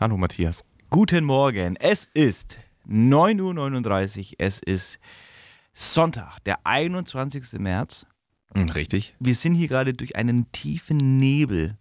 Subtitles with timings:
[0.00, 0.64] Hallo Matthias.
[0.90, 1.76] Guten Morgen.
[1.76, 2.58] Es ist
[2.88, 4.34] 9.39 Uhr.
[4.38, 4.98] Es ist
[5.72, 7.58] Sonntag, der 21.
[7.60, 8.06] März.
[8.54, 9.14] Hm, Richtig.
[9.18, 11.78] Wir sind hier gerade durch einen tiefen Nebel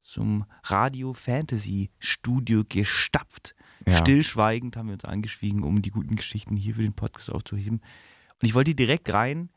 [0.00, 3.54] zum Radio Fantasy Studio gestapft.
[3.86, 3.98] Ja.
[3.98, 7.80] Stillschweigend haben wir uns angeschwiegen, um die guten Geschichten hier für den Podcast aufzuheben.
[8.40, 9.48] Und ich wollte direkt rein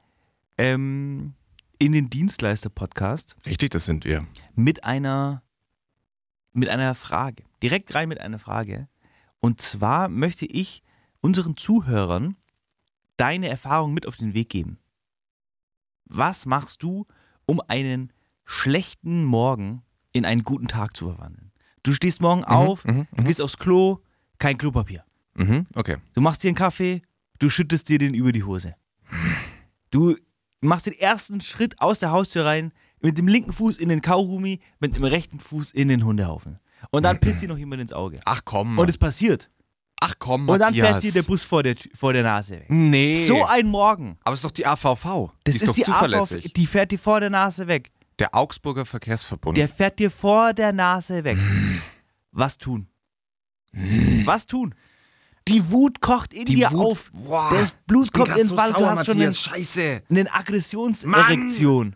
[0.57, 1.33] ähm,
[1.79, 4.25] in den Dienstleister-Podcast Richtig, das sind wir.
[4.55, 5.41] mit einer,
[6.53, 7.43] mit einer Frage.
[7.63, 8.89] Direkt rein mit einer Frage.
[9.39, 10.83] Und zwar möchte ich
[11.21, 12.35] unseren Zuhörern
[13.15, 14.79] deine Erfahrung mit auf den Weg geben.
[16.05, 17.07] Was machst du,
[17.45, 18.11] um einen
[18.43, 21.53] schlechten Morgen in einen guten Tag zu verwandeln?
[21.83, 23.99] Du stehst morgen auf, mhm, du gehst aufs Klo,
[24.39, 25.05] kein Klopapier.
[25.35, 25.97] Mhm, okay.
[26.13, 27.01] Du machst dir einen Kaffee,
[27.39, 28.75] du schüttest dir den über die Hose.
[29.89, 30.17] Du
[30.59, 34.59] machst den ersten Schritt aus der Haustür rein, mit dem linken Fuß in den Kaugummi,
[34.79, 36.59] mit dem rechten Fuß in den Hundehaufen.
[36.91, 38.17] Und dann pisst dir noch jemand ins Auge.
[38.25, 38.77] Ach komm.
[38.77, 39.49] Und es passiert.
[40.01, 40.87] Ach komm, Und dann Matthias.
[40.89, 42.65] fährt dir der Bus vor der, vor der Nase weg.
[42.69, 43.15] Nee.
[43.25, 44.17] So ein Morgen.
[44.25, 45.31] Aber es ist doch die AVV.
[45.45, 46.45] Das die ist, doch die zuverlässig.
[46.45, 47.91] AVV, die fährt dir vor der Nase weg.
[48.19, 49.57] Der Augsburger Verkehrsverbund.
[49.57, 51.37] Der fährt dir vor der Nase weg.
[52.31, 52.87] Was tun?
[54.25, 54.75] Was tun?
[55.47, 57.11] Die Wut kocht in Die dir Wut- auf.
[57.13, 58.71] Boah, das Blut kommt ins so Ball.
[58.73, 59.39] Du hast schon einen, Matthias.
[59.39, 60.01] Scheiße.
[60.09, 61.95] eine Aggressionserektion.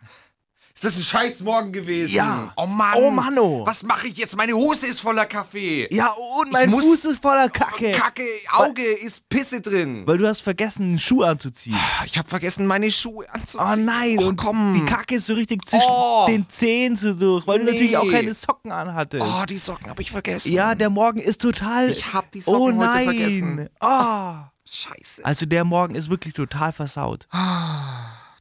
[0.77, 2.13] Ist das ein Scheißmorgen gewesen?
[2.13, 2.53] Ja.
[2.55, 2.93] Oh Mann.
[2.97, 3.65] Oh Mann, oh.
[3.65, 4.37] Was mache ich jetzt?
[4.37, 5.87] Meine Hose ist voller Kaffee.
[5.91, 7.93] Ja, und mein muss- Fuß ist voller Kacke.
[7.93, 10.03] Kacke, Auge ist Pisse drin.
[10.05, 11.75] Weil du hast vergessen, einen Schuh anzuziehen.
[12.05, 13.85] Ich habe vergessen, meine Schuhe Oh anzuziehen.
[13.85, 14.75] nein, oh, und komm.
[14.75, 16.27] die Kacke ist so richtig zwischen Oh.
[16.29, 18.11] den Zehen so durch, weil du natürlich auch Nee.
[18.11, 19.25] keine Socken anhattest.
[19.27, 20.53] Oh, die Socken habe ich vergessen.
[20.53, 21.89] ja, der Morgen ist total.
[21.89, 23.03] Ich hab die oh Socken heute nein.
[23.05, 23.69] vergessen.
[23.81, 24.33] Oh.
[24.69, 25.25] Scheiße.
[25.25, 27.27] Also der Morgen ist wirklich total versaut.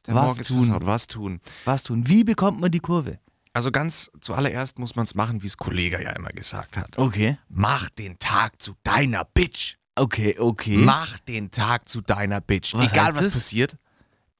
[0.07, 0.63] Der was Morgen ist tun?
[0.65, 0.85] versaut.
[0.85, 1.41] Was tun?
[1.65, 2.07] Was tun?
[2.07, 3.19] Wie bekommt man die Kurve?
[3.53, 6.97] Also ganz zuallererst muss man es machen, wie es Kollege ja immer gesagt hat.
[6.97, 7.37] Okay.
[7.49, 9.75] Mach den Tag zu deiner Bitch.
[9.95, 10.77] Okay, okay.
[10.77, 12.73] Mach den Tag zu deiner Bitch.
[12.75, 13.33] Was Egal was das?
[13.33, 13.75] passiert.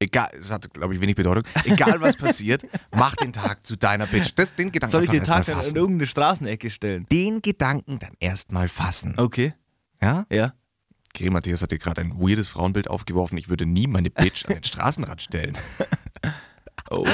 [0.00, 1.42] Egal, es hat, glaube ich, wenig Bedeutung.
[1.64, 2.64] Egal was passiert,
[2.96, 4.30] mach den Tag zu deiner Bitch.
[4.36, 7.04] Das, den Gedanken Soll ich den Tag dann in irgendeine Straßenecke stellen?
[7.10, 9.14] Den Gedanken dann erstmal fassen.
[9.18, 9.54] Okay.
[10.00, 10.24] Ja?
[10.30, 10.54] Ja.
[11.14, 13.38] Okay, Matthias hat dir gerade ein weirdes Frauenbild aufgeworfen.
[13.38, 15.56] Ich würde nie meine Bitch an den Straßenrand stellen.
[16.90, 17.04] Oh.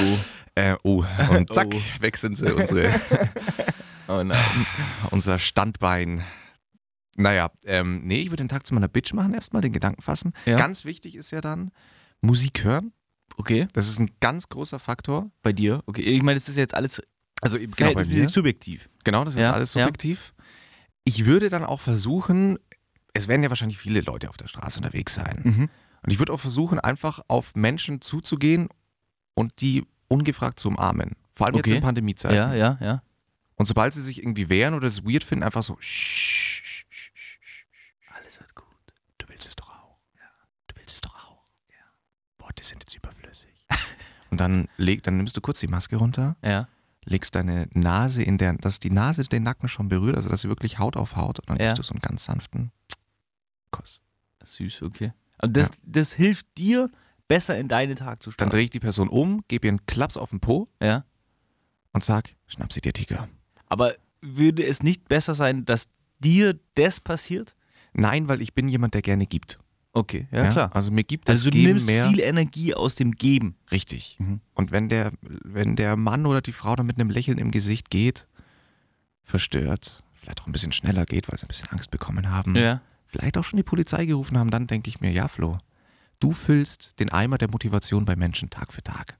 [0.55, 1.81] Äh, oh, und zack, Oh.
[2.01, 2.93] weg sind sie, unsere,
[4.07, 4.65] Oh nein.
[5.11, 6.23] unser Standbein.
[7.17, 10.31] Naja, ähm, nee, ich würde den Tag zu meiner Bitch machen, erstmal den Gedanken fassen.
[10.45, 10.55] Ja.
[10.57, 11.71] Ganz wichtig ist ja dann
[12.21, 12.93] Musik hören.
[13.35, 13.67] Okay.
[13.73, 15.29] Das ist ein ganz großer Faktor.
[15.41, 15.81] Bei dir?
[15.87, 16.03] Okay.
[16.03, 17.01] Ich meine, das ist jetzt alles
[17.41, 18.29] Also genau bei verhältnismäßig mir.
[18.29, 18.89] subjektiv.
[19.03, 19.81] Genau, das ist Ja, jetzt alles ja.
[19.83, 20.33] subjektiv.
[21.03, 22.57] Ich würde dann auch versuchen,
[23.15, 25.41] es werden ja wahrscheinlich viele Leute auf der Straße unterwegs sein.
[25.43, 25.69] Mhm.
[26.03, 28.69] Und ich würde auch versuchen, einfach auf Menschen zuzugehen
[29.33, 31.15] und die ungefragt zu umarmen.
[31.31, 31.69] Vor allem Okay.
[31.71, 32.37] jetzt in Pandemiezeiten.
[32.37, 33.01] Ja, ja, ja.
[33.55, 37.11] Und sobald sie sich irgendwie wehren oder es weird finden, einfach so, "Shh, shh, shh,
[37.15, 37.65] shh, shh.
[38.17, 38.65] Alles wird gut.
[39.17, 39.97] du willst es doch auch.
[40.15, 40.27] Ja.
[40.67, 41.43] Du willst es doch auch.
[41.69, 41.85] Ja.
[42.45, 43.65] Worte sind jetzt überflüssig.
[44.29, 46.67] und dann, leg, dann nimmst du kurz die Maske runter, Ja.
[47.05, 50.49] legst deine Nase in der, dass die Nase den Nacken schon berührt, also dass sie
[50.49, 51.67] wirklich Haut auf Haut und dann Ja.
[51.69, 52.71] gibst du so einen ganz sanften
[53.77, 54.01] Kuss.
[54.43, 55.13] Süß, okay.
[55.41, 56.89] Und das, das hilft dir,
[57.27, 58.51] besser in deinen Tag zu Dann starten.
[58.51, 61.03] drehe ich die Person um, gebe ihr einen Klaps auf den Po Ja.
[61.93, 63.27] und sag, schnapp sie dir, Tiger.
[63.67, 67.55] Aber würde es nicht besser sein, dass dir das passiert?
[67.93, 69.59] Nein, weil ich bin jemand, der gerne gibt.
[69.93, 70.75] Okay, ja, klar.
[70.75, 72.09] Also mir gibt das Also du Geben nimmst mehr.
[72.09, 73.55] viel Energie aus dem Geben.
[73.71, 74.17] Richtig.
[74.19, 74.41] Mhm.
[74.53, 77.89] Und wenn der, wenn der Mann oder die Frau dann mit einem Lächeln im Gesicht
[77.89, 78.27] geht,
[79.23, 82.81] verstört, vielleicht auch ein bisschen schneller geht, weil sie ein bisschen Angst bekommen haben, Ja.
[83.19, 85.57] Vielleicht auch schon die Polizei gerufen haben, dann denke ich mir, ja, Flo,
[86.19, 89.17] du füllst den Eimer der Motivation bei Menschen Tag für Tag.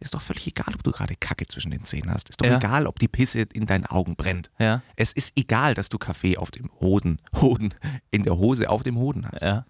[0.00, 2.28] Ist doch völlig egal, ob du gerade Kacke zwischen den Zähnen hast.
[2.28, 2.56] Ist doch Ja.
[2.58, 4.50] egal, ob die Pisse in deinen Augen brennt.
[4.58, 4.82] Ja.
[4.94, 7.74] Es ist egal, dass du Kaffee auf dem Hoden, Hoden,
[8.12, 9.42] in der Hose auf dem Hoden hast.
[9.42, 9.66] Ja.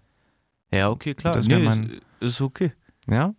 [0.71, 1.33] Ja, okay, klar.
[1.33, 2.01] Das nee, mein- ist,
[2.35, 2.73] ist okay.
[3.09, 3.33] Ja?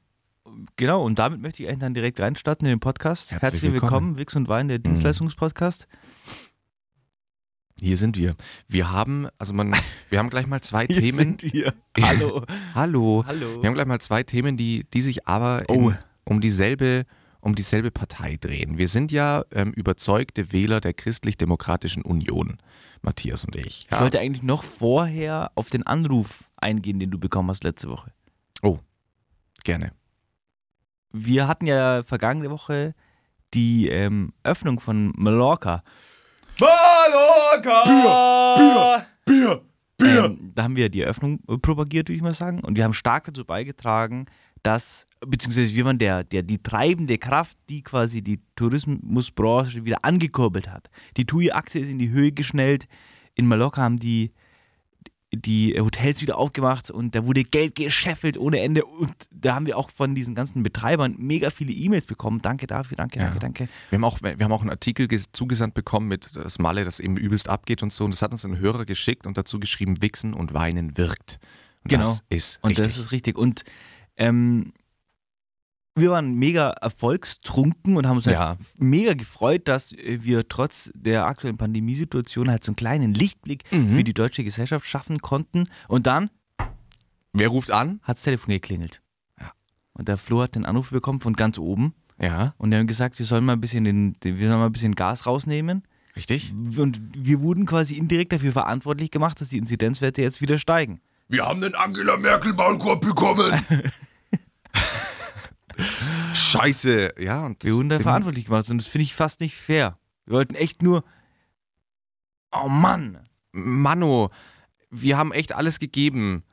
[0.75, 3.31] Genau, und damit möchte ich eigentlich dann direkt reinstarten in den Podcast.
[3.31, 4.11] Herzlich Herzlich, willkommen, willkommen.
[4.13, 4.19] Mhm.
[4.19, 5.87] Wix und Wein, der Dienstleistungspodcast.
[7.81, 8.35] Hier sind wir.
[8.69, 9.75] Wir haben, also man,
[10.11, 11.17] wir haben gleich mal zwei Hier Themen.
[11.39, 11.73] sind wir.
[12.01, 12.45] Hallo.
[12.75, 13.25] Hallo.
[13.27, 13.63] Hallo.
[13.63, 15.91] Wir haben gleich mal zwei Themen, die, die sich aber Oh.
[15.91, 17.07] in, um, dieselbe,
[17.41, 18.77] um dieselbe Partei drehen.
[18.79, 22.59] Wir sind ja ähm, überzeugte Wähler der Christlich-Demokratischen Union,
[23.03, 23.87] Matthias und ich.
[23.91, 28.13] Ich wollte eigentlich noch vorher auf den Anruf eingehen, den du bekommen hast letzte Woche.
[29.63, 29.93] Gerne.
[31.13, 32.95] Wir hatten ja vergangene Woche
[33.53, 35.83] die ähm, Öffnung von Mallorca.
[36.59, 37.85] Mallorca!
[39.25, 39.63] Bier!
[40.03, 42.61] Ähm, da haben wir die Eröffnung äh, propagiert, würde ich mal sagen.
[42.61, 44.27] Und wir haben stark dazu beigetragen,
[44.63, 50.71] dass, beziehungsweise wir waren der, der, die treibende Kraft, die quasi die Tourismusbranche wieder angekurbelt
[50.71, 50.91] hat.
[51.17, 52.87] Die TUI-Aktie ist in die Höhe geschnellt.
[53.35, 54.33] in Mallorca haben die
[55.33, 59.79] die Hotels wieder aufgemacht und da wurde Geld gescheffelt ohne Ende und da haben wir
[59.79, 62.43] auch von diesen ganzen Betreibern mega viele E-Mails bekommen.
[62.43, 63.27] Danke dafür, danke, Ja.
[63.27, 63.69] danke, danke.
[63.91, 66.99] Wir haben, auch, wir haben auch einen Artikel ges- zugesandt bekommen mit das Malle, das
[66.99, 68.05] eben übelst abgeht und so.
[68.05, 71.39] Und das hat uns ein Hörer geschickt und dazu geschrieben, Wichsen und Weinen wirkt.
[71.85, 72.03] Und Genau.
[72.03, 72.87] Das ist Und richtig.
[72.89, 73.39] das ist richtig.
[73.39, 73.63] Und
[74.17, 74.73] ähm,
[75.97, 78.49] wir waren mega erfolgstrunken und haben uns Ja.
[78.51, 83.97] halt mega gefreut, dass wir trotz der aktuellen Pandemiesituation halt so einen kleinen Lichtblick Mhm.
[83.97, 85.69] für die deutsche Gesellschaft schaffen konnten.
[85.89, 86.31] Und dann
[87.33, 88.01] Wer ruft an?
[88.03, 89.03] hat das Telefon geklingelt.
[89.41, 89.53] Ja.
[89.93, 91.95] Und der Flo hat den Anruf bekommen von ganz oben.
[92.21, 94.73] Ja, Und die haben gesagt, wir sollen mal ein bisschen, den, wir sollen mal ein
[94.73, 95.85] bisschen Gas rausnehmen.
[96.17, 96.53] richtig.
[96.77, 101.01] Und wir wurden quasi indirekt dafür verantwortlich gemacht, dass die Inzidenzwerte jetzt wieder steigen.
[101.29, 103.53] Wir haben den Angela Merkel Maulkorb bekommen.
[106.51, 107.15] Scheiße.
[107.19, 109.99] Ja, und Wir wurden da verantwortlich gemacht und das finde ich fast nicht fair.
[110.27, 111.05] Wir wollten echt nur.
[112.53, 113.19] Oh Mann!
[113.53, 114.31] Mano,
[114.91, 116.45] wir haben echt alles gegeben.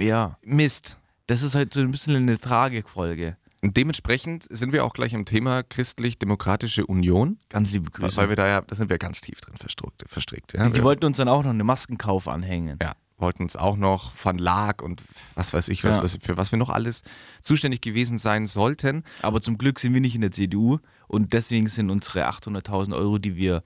[0.00, 0.98] Ja, Mist.
[1.26, 3.36] das ist halt so ein bisschen eine Tragikfolge.
[3.62, 8.16] Und dementsprechend sind wir auch gleich im Thema christlich-demokratische Union, Ganz liebe Grüße.
[8.18, 10.04] weil wir da ja, da sind wir ganz tief drin verstrickt.
[10.06, 10.68] verstrickt ja.
[10.68, 12.78] die wir, wollten uns dann auch noch eine Maskenkauf anhängen.
[12.82, 15.02] ja, wollten uns auch noch Van Laak und
[15.34, 16.02] was weiß ich, was, Ja.
[16.02, 17.02] was, für was wir noch alles
[17.42, 19.04] zuständig gewesen sein sollten.
[19.22, 23.18] Aber zum Glück sind wir nicht in der CDU und deswegen sind unsere 800.000 Euro,
[23.18, 23.62] die wir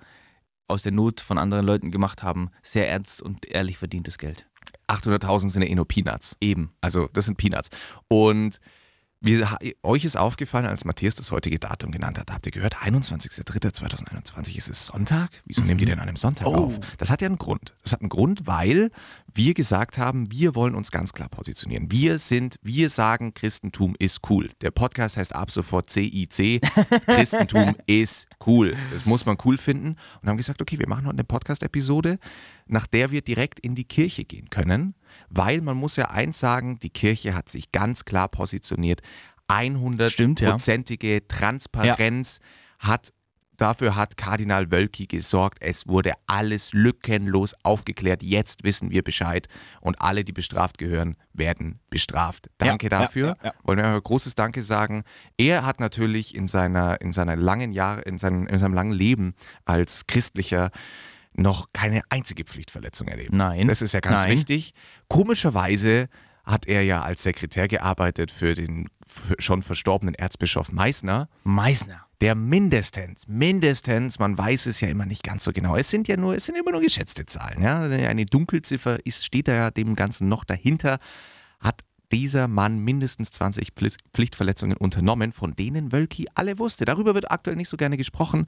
[0.68, 4.46] aus der Not von anderen Leuten gemacht haben, sehr ernst und ehrlich verdientes Geld.
[4.88, 6.36] 800.000 sind ja eh nur Peanuts.
[6.40, 6.72] Eben.
[6.80, 7.70] Also das sind Peanuts.
[8.08, 8.60] Und
[9.20, 14.56] wir, euch ist aufgefallen, als Matthias das heutige Datum genannt hat, habt ihr gehört, 21.03.2021
[14.56, 15.28] ist es Sonntag?
[15.44, 16.54] Wieso nehmen die denn an einem Sonntag Oh.
[16.66, 16.80] auf?
[16.98, 17.74] Das hat ja einen Grund.
[17.82, 18.90] Das hat einen Grund, weil
[19.34, 21.90] wir gesagt haben, wir wollen uns ganz klar positionieren.
[21.90, 24.50] Wir sind, wir sagen, Christentum ist cool.
[24.60, 26.60] Der Podcast heißt ab sofort CIC.
[27.06, 28.76] Christentum ist cool.
[28.92, 29.96] Das muss man cool finden.
[30.22, 32.18] Und haben gesagt, okay, wir machen heute eine Podcast-Episode,
[32.66, 34.94] nach der wir direkt in die Kirche gehen können,
[35.28, 39.00] weil man muss ja eins sagen, die Kirche hat sich ganz klar positioniert.
[40.08, 40.50] Stimmt, ja.
[40.50, 42.40] 100-prozentige Transparenz
[42.78, 43.12] hat
[43.58, 45.58] Dafür hat Kardinal Wölki gesorgt.
[45.60, 48.22] Es wurde alles lückenlos aufgeklärt.
[48.22, 49.48] Jetzt wissen wir Bescheid.
[49.80, 52.48] Und alle, die bestraft gehören, werden bestraft.
[52.58, 53.26] Danke Ja, ja, dafür.
[53.42, 53.52] ja, ja.
[53.64, 55.02] Wollen wir ein großes Danke sagen.
[55.36, 59.34] Er hat natürlich in seiner, in seiner langen Jahre, in seinem, in seinem langen Leben
[59.64, 60.70] als Christlicher
[61.38, 63.32] noch keine einzige Pflichtverletzung erlebt.
[63.32, 63.68] Nein.
[63.68, 64.36] Das ist ja ganz Nein.
[64.38, 64.74] wichtig.
[65.08, 66.08] Komischerweise
[66.44, 68.88] hat er ja als Sekretär gearbeitet für den
[69.38, 72.06] schon verstorbenen Erzbischof Meißner, Meißner.
[72.22, 76.16] der mindestens, mindestens, man weiß es ja immer nicht ganz so genau, es sind ja
[76.16, 77.82] nur, es sind immer nur geschätzte Zahlen, ja.
[77.82, 80.98] Eine Dunkelziffer ist, steht da ja dem Ganzen noch dahinter,
[81.60, 86.86] hat dieser Mann mindestens 20 Pflicht- Pflichtverletzungen unternommen, von denen Wölki alle wusste.
[86.86, 88.46] Darüber wird aktuell nicht so gerne gesprochen,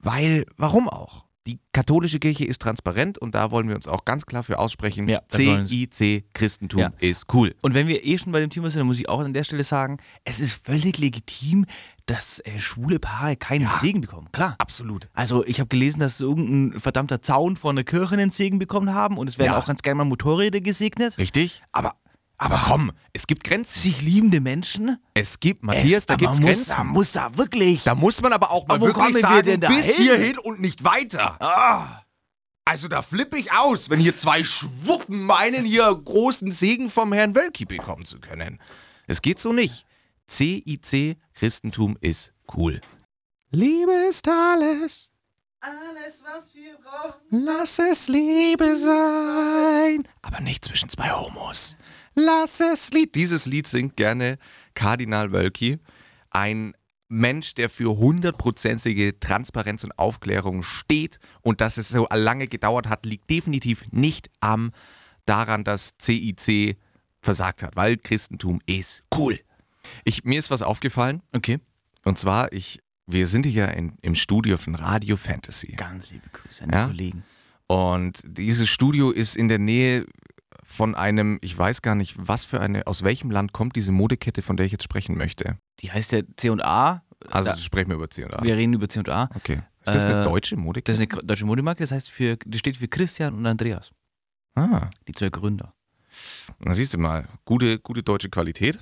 [0.00, 1.24] weil, warum auch?
[1.48, 5.08] Die katholische Kirche ist transparent und da wollen wir uns auch ganz klar für aussprechen.
[5.08, 6.92] Ja, CIC, Christentum Ja.
[7.00, 7.54] ist cool.
[7.62, 9.44] Und wenn wir eh schon bei dem Thema sind, dann muss ich auch an der
[9.44, 11.64] Stelle sagen, es ist völlig legitim,
[12.04, 14.28] dass äh, schwule Paare keinen Segen bekommen.
[14.32, 14.56] Klar.
[14.58, 15.08] Absolut.
[15.14, 19.16] Also ich habe gelesen, dass irgendein verdammter Zaun von der Kirche einen Segen bekommen haben
[19.16, 19.58] und es werden Ja.
[19.58, 21.16] auch ganz gerne mal Motorräder gesegnet.
[21.16, 21.62] Richtig?
[21.72, 21.94] Aber,
[22.40, 23.78] Aber komm, es gibt Grenzen.
[23.80, 24.96] sich liebende Menschen?
[25.14, 26.70] Es gibt, Matthias, Es- da gibt es muss, Grenzen.
[26.76, 27.82] Da muss da wirklich.
[27.82, 29.86] Da muss man aber auch mal Aber wo wirklich kommen wir sagen, denn da bis
[29.86, 29.96] hin?
[29.96, 31.36] hierhin und nicht weiter.
[31.42, 32.02] ah,
[32.64, 37.34] Also da flippe ich aus, wenn hier zwei Schwuppen meinen, hier großen Segen vom Herrn
[37.34, 38.60] Wölki bekommen zu können.
[39.06, 39.84] Es geht so nicht.
[40.30, 42.80] CIC, Christentum ist cool.
[43.50, 45.10] Liebe ist alles.
[45.60, 47.14] alles, was wir brauchen.
[47.30, 50.06] Lass es Liebe sein.
[50.22, 51.74] Aber nicht zwischen zwei Homos.
[52.18, 53.14] Lass es Lied.
[53.14, 54.38] Dieses Lied singt gerne
[54.74, 55.78] Kardinal Wölki.
[56.30, 56.74] Ein
[57.08, 61.20] Mensch, der für hundertprozentige Transparenz und Aufklärung steht.
[61.42, 64.72] Und dass es so lange gedauert hat, liegt definitiv nicht am
[65.26, 66.76] daran, dass CIC
[67.22, 69.38] versagt hat, weil Christentum ist cool.
[70.04, 71.22] Ich, mir ist was aufgefallen.
[71.32, 71.60] Okay.
[72.04, 75.72] Und zwar, ich, wir sind hier in, im Studio von Radio Fantasy.
[75.76, 76.82] Ganz liebe Grüße an Ja?
[76.86, 77.24] die Kollegen.
[77.68, 80.06] Und dieses Studio ist in der Nähe
[80.70, 84.42] von einem, ich weiß gar nicht, was für eine, aus welchem Land kommt diese Modekette,
[84.42, 85.56] von der ich jetzt sprechen möchte.
[85.80, 87.02] Die heißt ja C&A.
[87.30, 88.42] Also Da- sprechen wir über C&A.
[88.44, 89.30] Wir reden über C&A.
[89.34, 89.62] Okay.
[89.86, 91.02] Ist das eine Äh, deutsche Das Modekette?
[91.02, 93.90] ist eine deutsche Modemarke, das heißt, für, das steht für Christian und Andreas,
[94.56, 95.72] ah, die zwei Gründer.
[96.58, 98.78] na siehst du mal, gute, gute deutsche Qualität.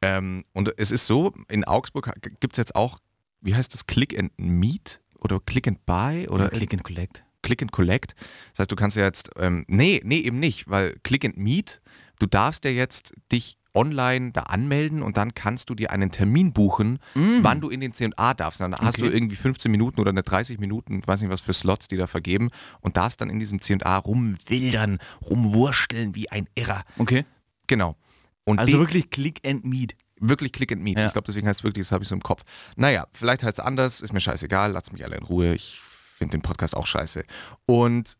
[0.00, 3.00] Ähm, und es ist so, in Augsburg gibt es jetzt auch,
[3.40, 7.24] wie heißt das, Click and Meet oder Click and Buy oder Oder Click and Collect.
[7.48, 8.14] Click and Collect.
[8.52, 11.80] Das heißt, du kannst ja jetzt, ähm, nee, nee, eben nicht, weil Click and Meet,
[12.18, 16.52] du darfst ja jetzt dich online da anmelden und dann kannst du dir einen Termin
[16.52, 18.60] buchen, wann du in den C&A darfst.
[18.60, 19.14] Dann hast du Okay.
[19.14, 22.50] irgendwie 15 Minuten oder eine 30 Minuten, weiß nicht was für Slots die da vergeben
[22.80, 26.82] und darfst dann in diesem C&A rumwildern, rumwursteln wie ein Irrer.
[26.98, 27.24] Okay.
[27.66, 27.96] Genau.
[28.44, 29.94] Und Also wirklich Click and Meet.
[30.20, 30.98] Wirklich Click and Meet.
[30.98, 31.06] Ja.
[31.06, 32.42] Ich glaube, deswegen heißt es wirklich, das habe ich so im Kopf.
[32.76, 35.54] Naja, vielleicht heißt es anders, ist mir scheißegal, lasst mich alle in Ruhe.
[35.54, 35.78] Ich
[36.18, 37.22] finde den Podcast auch scheiße.
[37.66, 38.16] Und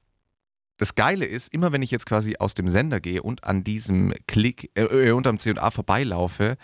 [0.78, 4.14] das Geile ist, immer wenn ich jetzt quasi aus dem Sender gehe und an diesem
[4.26, 6.56] Klick, äh, äh, unterm C&A vorbeilaufe,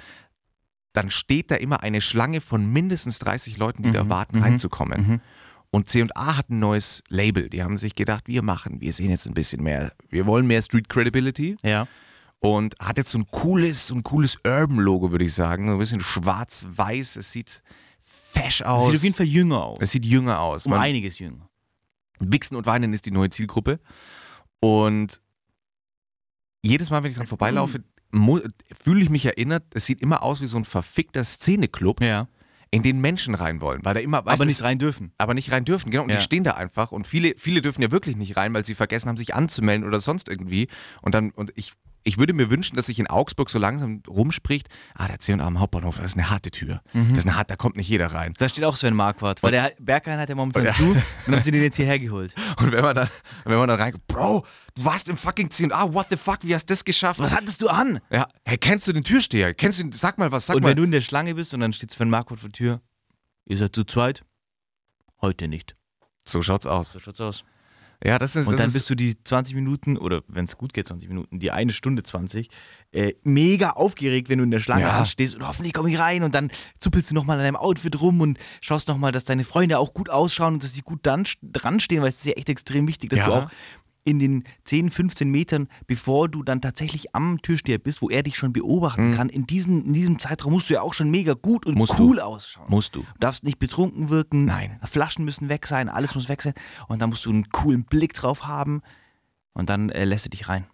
[0.93, 4.43] dann steht da immer eine Schlange von mindestens 30 Leuten, die da Mhm, warten, mhm,
[4.45, 5.07] reinzukommen.
[5.09, 5.21] mhm.
[5.71, 7.49] Und C&A hat ein neues Label.
[7.51, 10.63] Die haben sich gedacht, wir machen, wir sehen jetzt ein bisschen mehr, wir wollen mehr
[10.63, 11.89] Street Credibility Ja.
[12.39, 15.67] und hat jetzt so ein cooles, so ein cooles Urban-Logo, würde ich sagen.
[15.67, 17.17] So ein bisschen schwarz-weiß.
[17.17, 17.61] Es sieht
[18.35, 18.87] fesch aus.
[18.87, 19.79] Sieht auf jeden Fall jünger aus.
[19.81, 20.67] es sieht jünger aus.
[20.67, 21.49] Um Man, einiges jünger.
[22.21, 23.81] Wichsen und Weinen ist die neue Zielgruppe.
[24.61, 25.21] Und
[26.63, 27.85] jedes Mal, wenn ich dran vorbeilaufe,
[28.83, 32.29] fühle ich mich erinnert, es sieht immer aus wie so ein verfickter Szeneclub, Ja.
[32.71, 33.85] in den Menschen rein wollen.
[33.85, 35.13] Weil da immer, weißt Aber nicht rein dürfen.
[35.19, 36.05] aber nicht rein dürfen, genau.
[36.05, 36.17] Und Ja.
[36.17, 39.09] die stehen da einfach und viele, viele dürfen ja wirklich nicht rein, weil sie vergessen
[39.09, 40.69] haben, sich anzumelden oder sonst irgendwie.
[41.03, 41.73] Und dann, und ich,
[42.05, 45.59] ich würde mir wünschen, dass sich in Augsburg so langsam rumspricht, ah, der C&A am
[45.59, 46.83] Hauptbahnhof, das ist eine harte Tür.
[46.93, 47.11] Mhm.
[47.11, 48.35] Das ist eine harte, da kommt nicht jeder rein.
[48.39, 51.43] Da steht auch Sven Marquardt, weil der Berghain hat ja momentan zu und dann haben
[51.43, 52.35] sie den jetzt hierher geholt.
[52.59, 53.09] Und wenn man dann,
[53.45, 56.69] wenn man dann reinkommt, Bro, du warst im fucking C&A, what the fuck, wie hast
[56.69, 57.21] du das geschafft?
[57.21, 57.99] Was hattest du an?
[58.11, 59.55] Ja, hey, kennst du den Türsteher?
[59.55, 60.69] Kennst du sag mal was, sag und mal.
[60.71, 62.81] wenn du in der Schlange bist und dann steht Sven Marquardt vor der Tür,
[63.47, 64.25] ihr seid zu zweit?
[65.23, 65.75] Heute nicht.
[66.27, 66.91] so schaut's aus.
[66.93, 67.45] So schaut's aus.
[68.07, 70.59] Ja, das ist, Und das dann ist, bist du die 20 Minuten, oder wenn es
[70.59, 72.49] gut geht, 20 Minuten, die eine Stunde 20,
[72.93, 75.07] äh, mega aufgeregt, wenn du in der Schlange Ja.
[75.07, 78.21] stehst und hoffentlich komme ich rein und dann zuppelst du nochmal an deinem Outfit rum
[78.21, 81.81] und schaust nochmal, dass deine Freunde auch gut ausschauen und dass sie gut dann, dran
[81.81, 83.27] stehen, weil es ist ja echt extrem wichtig, dass Ja.
[83.27, 83.49] du auch
[84.07, 88.37] in den 10, 15 Metern, bevor du dann tatsächlich am Türsteher bist, wo er dich
[88.37, 91.65] schon beobachten kann, in, diesen, in diesem Zeitraum musst du ja auch schon mega gut
[91.65, 91.79] und Mhm.
[91.79, 92.67] Musst cool ausschauen.
[92.69, 93.01] musst du.
[93.01, 94.45] Du darfst nicht betrunken wirken.
[94.45, 94.79] Nein.
[94.85, 96.53] Flaschen müssen weg sein, alles muss weg sein.
[96.89, 98.83] Und dann musst du einen coolen Blick drauf haben.
[99.55, 100.67] Und dann äh, lässt er dich rein.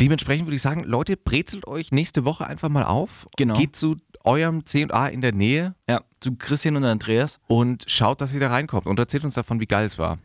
[0.00, 3.26] Dementsprechend würde ich sagen, Leute, brezelt euch nächste Woche einfach mal auf.
[3.36, 3.54] Genau.
[3.58, 7.40] Geht zu eurem C&A in der Nähe Ja, zu Christian und Andreas.
[7.48, 10.18] und schaut, dass ihr da reinkommt und erzählt uns davon, wie geil es war.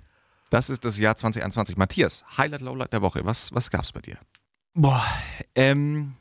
[0.53, 1.77] Das ist das Jahr 2021.
[1.77, 3.25] Matthias, Highlight, Lowlight der Woche.
[3.25, 4.19] Was, was gab's bei dir?
[4.75, 5.03] Boah,
[5.55, 6.13] ähm,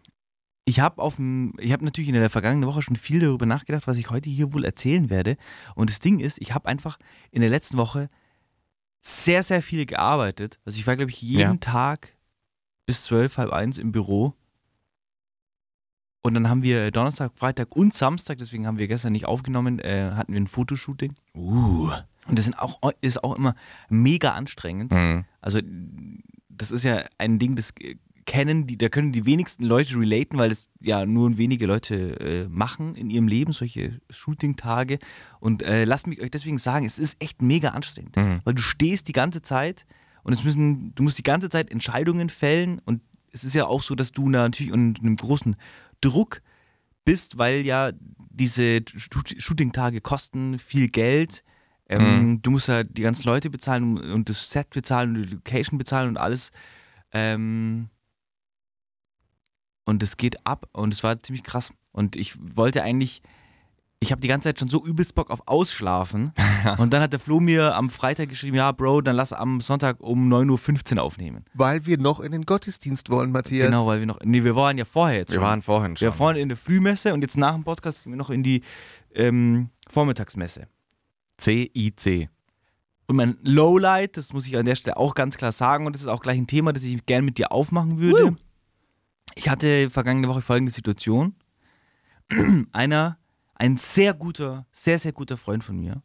[0.64, 3.86] ich habe auf dem, ich habe natürlich in der vergangenen Woche schon viel darüber nachgedacht,
[3.86, 5.36] was ich heute hier wohl erzählen werde.
[5.74, 6.98] Und das Ding ist, ich habe einfach
[7.30, 8.08] in der letzten Woche
[9.00, 10.60] sehr, sehr viel gearbeitet.
[10.64, 11.56] Also ich war, glaube ich, jeden Ja.
[11.56, 12.16] Tag
[12.86, 14.34] bis zwölf, halb eins im Büro.
[16.22, 20.12] Und dann haben wir Donnerstag, Freitag und Samstag, deswegen haben wir gestern nicht aufgenommen, äh,
[20.14, 21.14] hatten wir ein Fotoshooting.
[21.34, 21.90] Uh.
[22.28, 23.56] Und das sind auch, ist auch immer
[23.88, 24.92] mega anstrengend.
[24.92, 25.24] Mhm.
[25.40, 25.58] Also,
[26.48, 27.74] das ist ja ein Ding, das
[28.24, 32.48] kennen die, da können die wenigsten Leute relaten, weil das ja nur wenige Leute äh,
[32.48, 35.00] machen in ihrem Leben, solche Shooting-Tage.
[35.40, 38.40] Und äh, lasst mich euch deswegen sagen, es ist echt mega anstrengend, Mhm.
[38.44, 39.86] weil du stehst die ganze Zeit
[40.22, 43.02] und es müssen, du musst die ganze Zeit Entscheidungen fällen und
[43.32, 45.56] es ist ja auch so, dass du natürlich unter einem großen
[46.02, 46.42] Druck
[47.06, 47.92] bist, weil ja
[48.30, 51.42] diese Shoot- Shooting-Tage kosten viel Geld.
[51.88, 55.78] Ähm, Du musst ja die ganzen Leute bezahlen und das Set bezahlen und die Location
[55.78, 56.50] bezahlen und alles.
[57.12, 57.88] Ähm,
[59.84, 61.72] und es geht ab und es war ziemlich krass.
[61.90, 63.22] Und ich wollte eigentlich,
[64.02, 66.32] ich habe die ganze Zeit schon so übelst Bock auf Ausschlafen.
[66.78, 70.00] und dann hat der Flo mir am Freitag geschrieben, ja Bro, dann lass am Sonntag
[70.00, 71.44] um 9.15 Uhr aufnehmen.
[71.54, 73.66] Weil wir noch in den Gottesdienst wollen, Matthias.
[73.66, 75.44] Genau, weil wir noch, nee, wir waren ja vorher jetzt Wir schon.
[75.44, 76.06] waren vorhin schon.
[76.06, 78.42] Wir waren vorhin in der Frühmesse und jetzt nach dem Podcast gehen wir noch in
[78.42, 78.62] die
[79.14, 80.66] ähm, Vormittagsmesse.
[81.40, 82.28] CIC.
[83.06, 86.02] Und mein Lowlight, das muss ich an der Stelle auch ganz klar sagen, und das
[86.02, 88.36] ist auch gleich ein Thema, das ich gerne mit dir aufmachen würde.
[89.36, 91.36] Ich hatte vergangene Woche folgende Situation.
[92.72, 93.18] Einer,
[93.54, 96.02] ein sehr guter, sehr, sehr guter Freund von mir,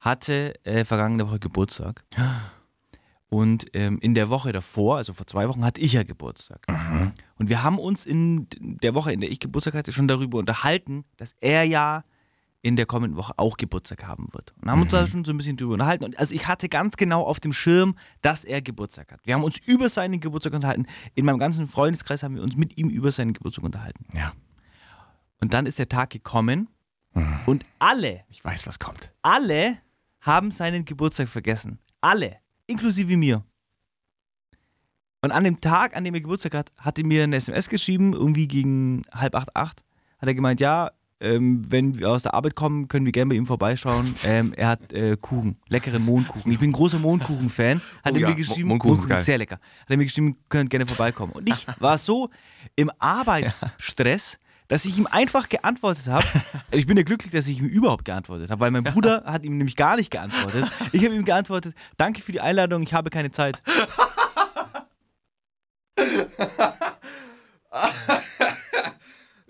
[0.00, 2.04] hatte äh, vergangene Woche Geburtstag.
[3.30, 6.64] Und ähm, in der Woche davor, also vor zwei Wochen, hatte ich ja Geburtstag.
[7.36, 11.04] Und wir haben uns in der Woche, in der ich Geburtstag hatte, schon darüber unterhalten,
[11.16, 12.04] dass er ja
[12.64, 14.54] in der kommenden Woche auch Geburtstag haben wird.
[14.62, 16.04] Und haben uns da schon so ein bisschen drüber unterhalten.
[16.04, 19.20] Und also ich hatte ganz genau auf dem Schirm, dass er Geburtstag hat.
[19.24, 20.86] Wir haben uns über seinen Geburtstag unterhalten.
[21.14, 24.06] In meinem ganzen Freundeskreis haben wir uns mit ihm über seinen Geburtstag unterhalten.
[24.14, 24.32] Ja.
[25.44, 26.68] Und dann ist der Tag gekommen
[27.44, 29.12] und alle, Ich weiß, was kommt.
[29.20, 29.76] alle
[30.22, 31.78] haben seinen Geburtstag vergessen.
[32.00, 33.44] Alle, inklusive mir.
[35.20, 38.14] Und an dem Tag, an dem er Geburtstag hat, hat er mir eine SMS geschrieben,
[38.14, 39.84] irgendwie gegen halb acht, acht,
[40.18, 43.34] hat er gemeint, ja, ähm, wenn wir aus der Arbeit kommen, können wir gerne bei
[43.36, 44.14] ihm vorbeischauen.
[44.24, 46.50] Ähm, er hat äh, Kuchen, leckeren Mohnkuchen.
[46.52, 47.82] Ich bin ein großer Mohnkuchen-Fan.
[48.02, 49.22] Hat Oh er ja, mir geschrieben, Mo- Mohnkuchen ist geil.
[49.24, 49.56] sehr lecker.
[49.56, 51.32] Hat er mir geschrieben, könnt gerne vorbeikommen.
[51.34, 52.30] Und ich war so
[52.76, 56.24] im Arbeitsstress, dass ich ihm einfach geantwortet habe.
[56.70, 59.58] Ich bin ja glücklich, dass ich ihm überhaupt geantwortet habe, weil mein Bruder hat ihm
[59.58, 60.66] nämlich gar nicht geantwortet.
[60.90, 63.62] Ich habe ihm geantwortet, danke für die Einladung, ich habe keine Zeit.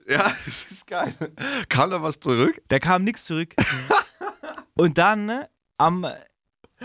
[0.06, 1.14] Ja, das ist geil.
[1.68, 2.61] Kam da was zurück?
[2.68, 3.54] Da kam nichts zurück.
[4.75, 6.06] Und dann ne, am,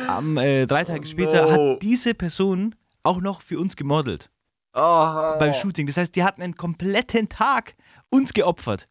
[0.07, 1.51] am äh, drei Tage später no.
[1.73, 4.29] hat diese Person auch noch für uns gemodelt
[4.73, 5.37] Oh.
[5.39, 5.87] beim Shooting.
[5.87, 7.75] Das heißt, die hatten einen kompletten Tag
[8.09, 8.87] uns geopfert.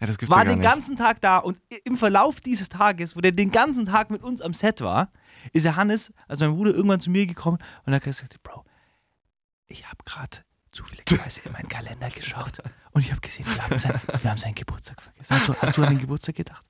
[0.00, 0.70] Ja, das gibt's War ja gar den nicht.
[0.70, 4.40] ganzen Tag da und im Verlauf dieses Tages, wo der den ganzen Tag mit uns
[4.40, 5.10] am Set war,
[5.52, 8.64] ist der Hannes, also mein Bruder, irgendwann zu mir gekommen und hat gesagt, Bro,
[9.66, 10.38] ich habe gerade
[10.70, 12.58] zufälligerweise in meinen Kalender geschaut
[12.92, 15.34] und ich habe gesehen, wir haben, sein, wir haben seinen Geburtstag vergessen.
[15.34, 16.64] Hast du, hast du an den Geburtstag gedacht?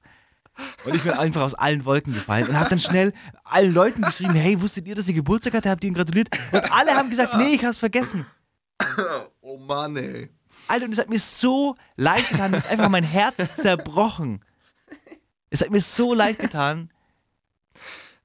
[0.87, 3.13] Und ich bin einfach aus allen Wolken gefallen und habe dann schnell
[3.45, 5.71] allen Leuten geschrieben, hey, wusstet ihr, dass ihr Geburtstag hatte?
[5.71, 6.29] Habt ihr ihn gratuliert?
[6.51, 8.27] Und alle haben gesagt, nee, ich hab's vergessen.
[9.41, 10.31] Oh Mann, ey.
[10.69, 14.45] Alter, und es hat mir so leid getan, mir ist einfach mein Herz zerbrochen.
[15.51, 16.91] Es hat mir so leid getan.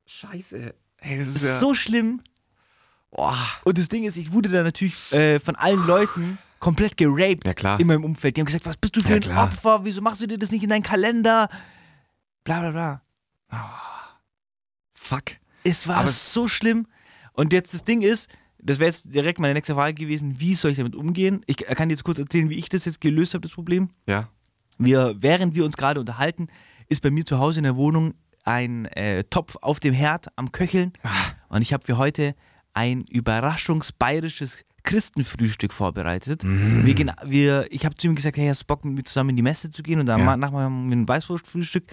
[0.06, 0.76] Scheiße.
[1.00, 1.60] Hey, das Es ist ist ja.
[1.60, 2.22] so schlimm.
[3.12, 3.38] Boah.
[3.64, 7.54] Und das Ding ist, ich wurde da natürlich äh, von allen Leuten komplett geraped Ja,
[7.54, 7.80] klar.
[7.80, 8.36] in meinem Umfeld.
[8.38, 9.44] Die haben gesagt, was bist du für Ja, ein klar.
[9.46, 9.86] Opfer?
[9.86, 11.50] Wieso machst du dir das nicht in deinen Kalender?
[12.44, 13.02] Bla bla bla.
[14.94, 15.24] Fuck.
[15.64, 16.88] Es war Aber- so schlimm.
[17.34, 18.30] Und jetzt das Ding ist,
[18.65, 21.41] das wäre jetzt direkt meine nächste Frage gewesen, wie soll ich damit umgehen?
[21.48, 23.89] Ich kann dir jetzt kurz erzählen, wie ich das jetzt gelöst habe, das Problem.
[24.08, 24.29] Ja.
[24.77, 26.48] Wir, während wir uns gerade unterhalten,
[26.89, 30.51] ist bei mir zu Hause in der Wohnung ein äh, Topf auf dem Herd am
[30.51, 30.93] Köcheln.
[31.50, 32.36] Und ich habe für heute
[32.74, 36.43] ein überraschungsbayerisches Christenfrühstück vorbereitet.
[36.43, 39.29] Wir gehen, wir, ich habe zu ihm gesagt, hey, hast du Bock mit mir zusammen
[39.32, 40.00] in die Messe zu gehen?
[40.00, 40.36] Und dann Ja.
[40.36, 41.86] machen wir ein Weißwurstfrühstück.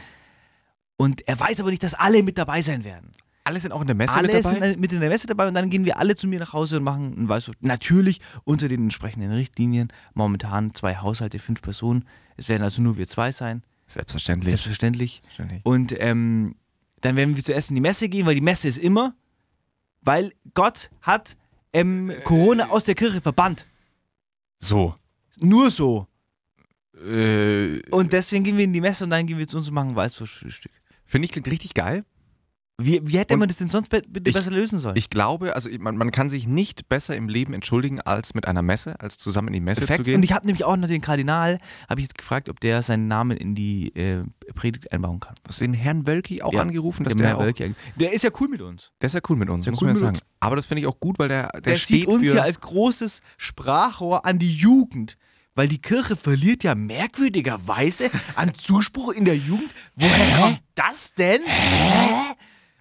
[0.97, 3.13] Und er weiß aber nicht, dass alle mit dabei sein werden.
[3.45, 4.61] Alle sind auch in der Messe alle mit dabei?
[4.61, 6.77] sind mit in der Messe dabei und dann gehen wir alle zu mir nach Hause
[6.77, 7.63] und machen ein Weißwurst.
[7.63, 9.89] Natürlich unter den entsprechenden Richtlinien.
[10.15, 12.05] Momentan zwei Haushalte, fünf Personen.
[12.37, 13.63] Es werden also nur wir zwei sein.
[13.87, 14.51] Selbstverständlich.
[14.51, 15.23] Selbstverständlich.
[15.23, 15.65] Selbstverständlich.
[15.65, 16.55] Und ähm,
[17.01, 19.15] dann werden wir zuerst in die Messe gehen, weil die Messe ist immer,
[20.03, 21.37] weil Gott hat
[21.73, 23.67] ähm, Corona aus der Kirche verbannt.
[24.59, 24.95] So.
[25.39, 26.07] Nur so.
[26.95, 29.75] Äh, Und deswegen gehen wir in die Messe und dann gehen wir zu uns und
[29.75, 30.73] machen ein Weißwurstfrühstück.
[31.07, 32.05] Finde ich klingt richtig geil.
[32.85, 34.97] Wie, wie hätte Und man das denn sonst be- ich- besser lösen sollen?
[34.97, 38.63] Ich glaube, also man, man kann sich nicht besser im Leben entschuldigen als mit einer
[38.63, 39.99] Messe, als zusammen in die Messe Facts.
[39.99, 40.17] zu gehen.
[40.17, 43.07] Und ich habe nämlich auch noch den Kardinal, habe ich jetzt gefragt, ob der seinen
[43.09, 44.23] Namen in die äh,
[44.55, 45.35] Predigt einbauen kann.
[45.47, 48.25] Hast du den Herrn Wölki auch Ja, angerufen, dass Der, der, Herr auch, der ist
[48.25, 48.93] ja cool mit uns.
[49.01, 50.17] der ist ja cool mit uns, ja muss cool man ja sagen.
[50.17, 50.25] uns.
[50.41, 52.61] Aber das finde ich auch gut, weil der, der, Der, steht sieht uns ja als
[52.61, 55.17] großes Sprachrohr an die Jugend.
[55.57, 59.75] Weil die Kirche verliert ja merkwürdigerweise an Zuspruch in der Jugend.
[59.97, 61.43] Woher kommt das denn?
[61.45, 62.35] Hä?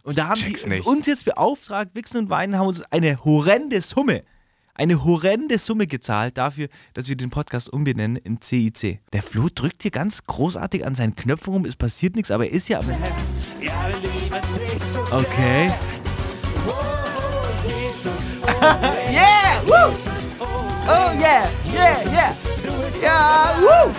[0.04, 0.86] Und da haben check's die nicht.
[0.86, 4.24] uns jetzt beauftragt, Wichsen und Weinen haben uns eine horrende Summe,
[4.74, 9.00] eine horrende Summe gezahlt dafür, dass wir den Podcast umbenennen in CIC.
[9.14, 12.54] Der Flo drückt hier ganz großartig an seinen Knöpfen rum, es passiert nichts, aber er
[12.54, 12.80] ist ja...
[15.12, 15.72] Okay.
[19.12, 19.62] yeah!
[19.66, 19.94] Woo!
[20.88, 21.50] Oh yeah!
[21.72, 21.96] Yeah!
[22.06, 22.36] Yeah!
[23.02, 23.56] Ja!
[23.60, 23.94] Woo!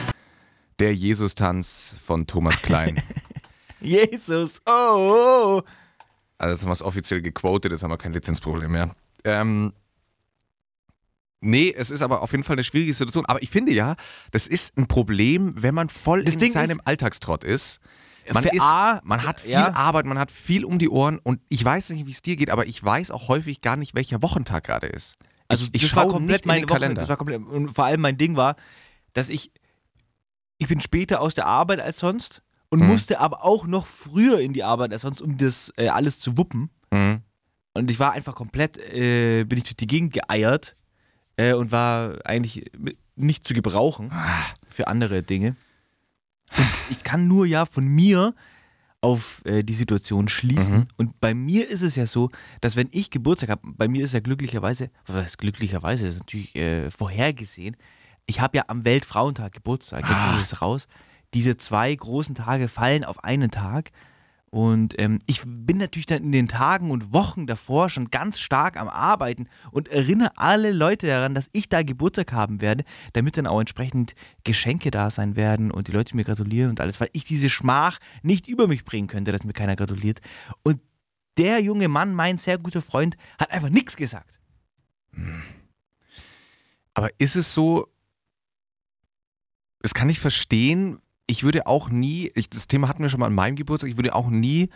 [0.81, 3.03] der Jesus-Tanz von Thomas Klein.
[3.81, 4.61] Jesus!
[4.67, 5.61] Oh!
[5.61, 5.63] oh.
[6.41, 8.95] Also jetzt haben wir es offiziell gequotet, jetzt haben wir kein Lizenzproblem mehr.
[9.25, 9.75] Ähm,
[11.41, 13.27] nee, es ist aber auf jeden Fall eine schwierige Situation.
[13.27, 13.95] Aber ich finde ja,
[14.31, 17.81] das ist ein Problem, wenn man voll Das in Ding seinem Alltagstrott ist.
[18.33, 19.75] Man, ist, A, man hat viel ja.
[19.75, 22.49] Arbeit, man hat viel um die Ohren und ich weiß nicht, wie es dir geht,
[22.51, 25.17] aber ich weiß auch häufig gar nicht, welcher Wochentag gerade ist.
[25.49, 26.79] Also ich, ich das war schaue komplett nicht in meine den Woche.
[26.79, 27.09] Kalender.
[27.09, 28.57] War komplett, und vor allem mein Ding war,
[29.15, 29.51] dass ich
[30.59, 32.87] ich bin später aus der Arbeit als sonst und Mhm.
[32.89, 36.37] musste aber auch noch früher in die Arbeit als sonst, um das äh, alles zu
[36.39, 36.71] wuppen.
[36.93, 37.21] Mhm.
[37.75, 40.75] Und ich war einfach komplett, äh, bin ich durch die Gegend geeiert
[41.37, 42.71] äh, und war eigentlich
[43.17, 44.27] nicht zu gebrauchen Ah.
[44.69, 45.57] für andere Dinge.
[46.57, 48.35] Und ich kann nur ja von mir
[49.03, 50.77] auf äh, die Situation schließen.
[50.81, 50.87] Mhm.
[50.97, 52.31] Und bei mir ist es ja so,
[52.61, 56.91] dass wenn ich Geburtstag habe, bei mir ist ja glücklicherweise, was glücklicherweise, ist natürlich äh,
[56.91, 57.77] vorhergesehen,
[58.27, 60.39] ich habe ja am Weltfrauentag Geburtstag, jetzt Ah.
[60.41, 60.87] ist es raus.
[61.35, 63.91] Diese zwei großen Tage fallen auf einen Tag.
[64.51, 68.77] Und ähm, ich bin natürlich dann in den Tagen und Wochen davor schon ganz stark
[68.77, 73.47] am Arbeiten und erinnere alle Leute daran, dass ich da Geburtstag haben werde, damit dann
[73.47, 77.23] auch entsprechend Geschenke da sein werden und die Leute mir gratulieren und alles, weil ich
[77.23, 80.21] diese Schmach nicht über mich bringen könnte, dass mir keiner gratuliert.
[80.65, 80.81] Und
[81.39, 84.41] der junge Mann, mein sehr guter Freund, hat einfach nichts gesagt.
[86.95, 87.87] Aber ist es so,
[89.81, 91.01] das kann ich verstehen.
[91.31, 93.97] Ich würde auch nie, ich, das Thema hatten wir schon mal an meinem Geburtstag, ich
[93.97, 94.69] würde auch nie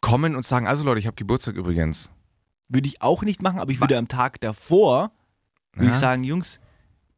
[0.00, 2.10] kommen und sagen, also Leute, ich habe Geburtstag übrigens.
[2.68, 5.12] Würde ich auch nicht machen, aber ich würde am Tag davor,
[5.72, 5.92] würde Ja.
[5.92, 6.60] ich sagen, Jungs,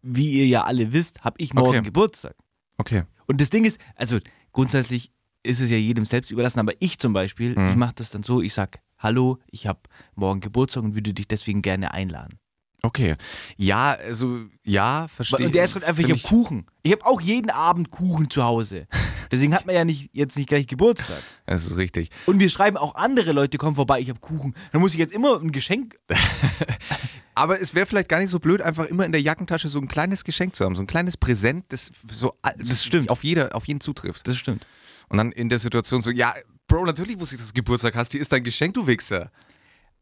[0.03, 1.83] wie ihr ja alle wisst, habe ich morgen Okay.
[1.83, 2.37] Geburtstag.
[2.77, 3.03] Okay.
[3.27, 4.19] Und das Ding ist, also
[4.53, 5.11] grundsätzlich
[5.43, 7.71] ist es ja jedem selbst überlassen, aber ich zum Beispiel, Mhm.
[7.71, 9.81] ich mache das dann so, ich sag, hallo, ich habe
[10.15, 12.39] morgen Geburtstag und würde dich deswegen gerne einladen.
[12.83, 13.17] Okay.
[13.57, 15.47] Ja, also, ja, verstehe.
[15.47, 16.67] Und der ist halt einfach, ich habe Kuchen.
[16.83, 18.87] Ich habe auch jeden Abend Kuchen zu Hause.
[19.33, 21.23] Deswegen hat man ja nicht, jetzt nicht gleich Geburtstag.
[21.45, 22.11] Das ist richtig.
[22.27, 24.55] Und wir schreiben auch andere Leute, kommen vorbei, ich habe Kuchen.
[24.73, 25.97] Dann muss ich jetzt immer ein Geschenk.
[27.35, 29.87] Aber es wäre vielleicht gar nicht so blöd, einfach immer in der Jackentasche so ein
[29.89, 33.11] kleines Geschenk zu haben, so ein kleines Präsent, das so das stimmt.
[33.11, 34.27] auf jeder, auf jeden zutrifft.
[34.27, 34.67] Das stimmt.
[35.09, 36.35] Und dann in der Situation so, ja,
[36.69, 39.31] Bro, natürlich wusste ich, dass du Geburtstag hast, hier ist dein Geschenk, du Wichser.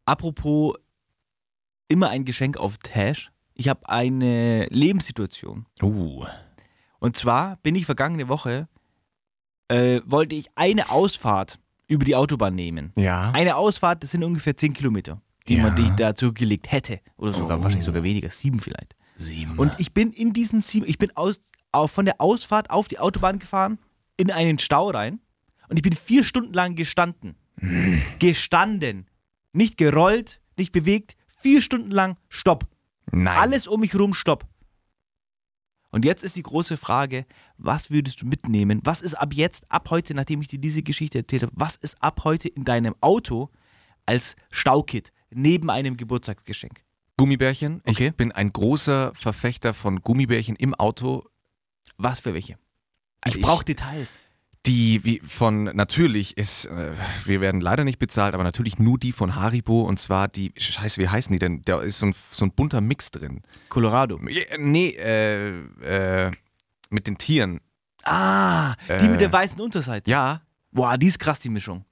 [0.04, 0.74] Apropos
[1.88, 3.30] immer ein Geschenk auf Tash.
[3.54, 5.66] Ich habe eine Lebenssituation.
[5.82, 6.24] Uh.
[6.98, 8.68] Und zwar bin ich vergangene Woche,
[9.68, 12.92] äh, wollte ich eine Ausfahrt über die Autobahn nehmen.
[12.96, 13.30] Ja.
[13.32, 15.62] Eine Ausfahrt, das sind ungefähr 10 Kilometer, die Ja.
[15.64, 17.00] man die da zurückgelegt hätte.
[17.16, 17.62] Oder sogar, Oh.
[17.62, 18.96] wahrscheinlich sogar weniger, sieben vielleicht.
[19.16, 19.56] Sieben.
[19.58, 21.40] Und ich bin in diesen sieben, ich bin aus,
[21.72, 23.78] auf, von der Ausfahrt auf die Autobahn gefahren,
[24.16, 25.20] in einen Stau rein.
[25.68, 27.36] Und ich bin vier Stunden lang gestanden.
[28.18, 29.06] Gestanden.
[29.52, 31.15] Nicht gerollt, nicht bewegt.
[31.36, 32.66] Vier Stunden lang Stopp.
[33.12, 33.36] Nein.
[33.38, 34.46] Alles um mich herum Stopp.
[35.90, 37.24] Und jetzt ist die große Frage,
[37.56, 38.80] was würdest du mitnehmen?
[38.84, 42.02] Was ist ab jetzt, ab heute, nachdem ich dir diese Geschichte erzählt habe, was ist
[42.02, 43.50] ab heute in deinem Auto
[44.04, 46.82] als Staukit neben einem Geburtstagsgeschenk?
[47.16, 47.80] Gummibärchen.
[47.86, 48.08] Okay.
[48.08, 51.24] Ich bin ein großer Verfechter von Gummibärchen im Auto.
[51.96, 52.58] Was für welche?
[53.24, 54.18] Ich Ich- brauche Details.
[54.66, 56.92] Die wie von natürlich ist, äh,
[57.24, 61.00] wir werden leider nicht bezahlt, aber natürlich nur die von Haribo und zwar die, scheiße,
[61.00, 61.62] wie heißen die denn?
[61.64, 63.42] Da ist so ein, so ein bunter Mix drin.
[63.68, 64.18] Colorado.
[64.58, 66.30] Nee, äh, äh,
[66.90, 67.60] mit den Tieren.
[68.04, 70.10] Ah, die Äh, mit der weißen Unterseite.
[70.10, 70.42] Ja.
[70.72, 71.84] Boah, die ist krass, die Mischung.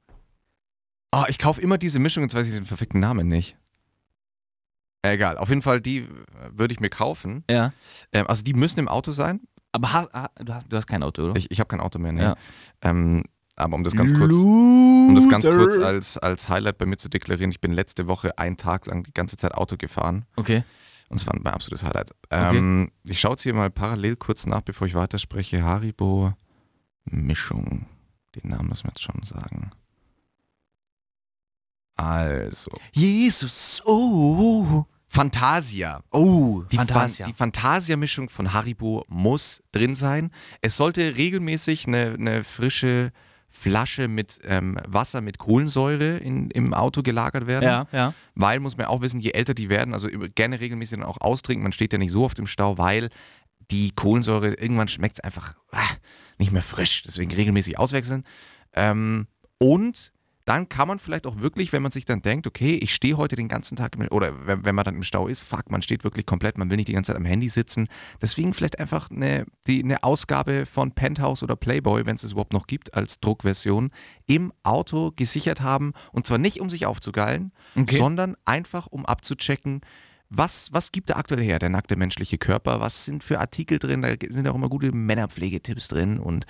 [1.13, 3.57] Oh, ich kaufe immer diese Mischung, jetzt weiß ich den perfekten Namen nicht.
[5.03, 6.07] Egal, auf jeden Fall, die äh,
[6.53, 7.45] würde ich mir kaufen.
[7.49, 7.73] Ja.
[8.13, 9.41] Ähm, also die müssen im Auto sein.
[9.75, 11.37] Aber hast, ah, du, hast, du hast kein Auto, oder?
[11.37, 12.23] Ich, ich habe kein Auto mehr, ne?
[12.23, 12.37] Ja.
[12.81, 13.25] Ähm,
[13.57, 17.09] aber um das ganz kurz, um das ganz kurz als, als Highlight bei mir zu
[17.09, 20.27] deklarieren, ich bin letzte Woche einen Tag lang die ganze Zeit Auto gefahren.
[20.37, 20.63] Okay.
[21.09, 22.11] Und es war mein absolutes Highlight.
[22.31, 25.65] Ähm, Ich schaue jetzt hier mal parallel kurz nach, bevor ich weiterspreche.
[25.65, 26.33] Haribo
[27.05, 27.87] Mischung.
[28.37, 29.73] Den Namen müssen wir jetzt schon sagen.
[31.97, 34.85] Also, Jesus, oh.
[35.15, 36.03] Fantasia.
[36.11, 37.25] Oh, Die, Fantasia.
[37.25, 40.31] Fan die Fantasia-Mischung von Haribo muss drin sein.
[40.61, 43.13] Es sollte regelmäßig eine, eine frische
[43.49, 47.65] Flasche mit ähm, Wasser mit Kohlensäure in, im Auto gelagert werden.
[47.65, 48.15] ja, ja.
[48.35, 51.63] Weil, muss man auch wissen, je älter die werden, also gerne regelmäßig dann auch austrinken,
[51.63, 53.11] man steht ja nicht so oft im Stau, weil
[53.71, 55.79] die Kohlensäure, irgendwann schmeckt es einfach ah,
[56.39, 57.03] nicht mehr frisch.
[57.05, 58.25] Deswegen regelmäßig auswechseln.
[58.73, 60.13] Ähm, und
[60.45, 63.35] dann kann man vielleicht auch wirklich, wenn man sich dann denkt, okay, ich stehe heute
[63.35, 66.05] den ganzen Tag, im, oder wenn, wenn man dann im Stau ist, fuck, man steht
[66.05, 67.89] wirklich komplett, man will nicht die ganze Zeit am Handy sitzen.
[68.21, 72.53] Deswegen vielleicht einfach eine, die, eine Ausgabe von Penthouse oder Playboy, wenn es es überhaupt
[72.53, 73.91] noch gibt, als Druckversion,
[74.27, 75.93] im Auto gesichert haben.
[76.13, 77.97] Und zwar nicht, um sich aufzugeilen, Okay.
[77.97, 79.81] sondern einfach, um abzuchecken,
[80.31, 82.81] was, was gibt da aktuell her, der nackte menschliche Körper?
[82.81, 84.03] Was sind für Artikel drin?
[84.03, 86.19] Da sind auch immer gute Männerpflegetipps drin.
[86.19, 86.47] Und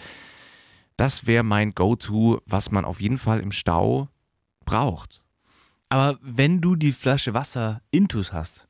[0.97, 4.09] das wäre mein Go-To, was man auf jeden Fall im Stau
[4.65, 5.23] braucht.
[5.89, 8.67] Aber wenn du die Flasche Wasser intus hast,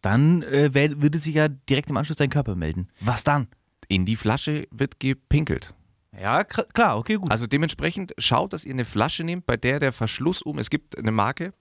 [0.00, 2.88] dann äh, würde sich ja direkt im Anschluss dein Körper melden.
[3.00, 3.48] Was dann?
[3.88, 5.74] In die Flasche wird gepinkelt.
[6.18, 7.30] Ja, klar, okay, gut.
[7.30, 10.96] Also dementsprechend schaut, dass ihr eine Flasche nehmt, bei der der Verschluss oben, es gibt
[10.96, 11.52] eine Marke,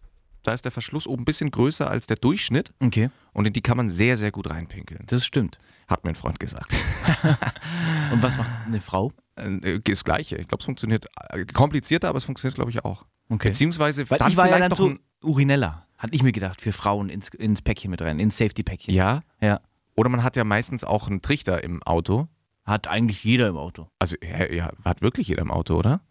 [0.43, 3.61] da ist der Verschluss oben ein bisschen größer als der Durchschnitt okay, und in die
[3.61, 5.03] kann man sehr, sehr gut reinpinkeln.
[5.07, 5.57] das stimmt.
[5.87, 6.73] Hat mir ein Freund gesagt.
[8.11, 9.11] Und was macht eine Frau?
[9.35, 10.37] Äh, Das Gleiche.
[10.37, 13.05] Ich glaube, es funktioniert äh, komplizierter, aber es funktioniert, glaube ich, auch.
[13.29, 13.49] Okay.
[13.49, 17.09] Beziehungsweise Weil ich war ja dann so ein, Urinella, hatte ich mir gedacht, für Frauen
[17.09, 18.93] ins, ins Päckchen mit rein, ins Safety-Päckchen.
[18.93, 19.21] Ja.
[19.41, 19.61] Ja.
[19.95, 22.27] Oder man hat ja meistens auch einen Trichter im Auto.
[22.65, 23.89] Hat eigentlich jeder im Auto.
[23.99, 26.01] Also ja, ja, hat wirklich jeder im Auto, oder?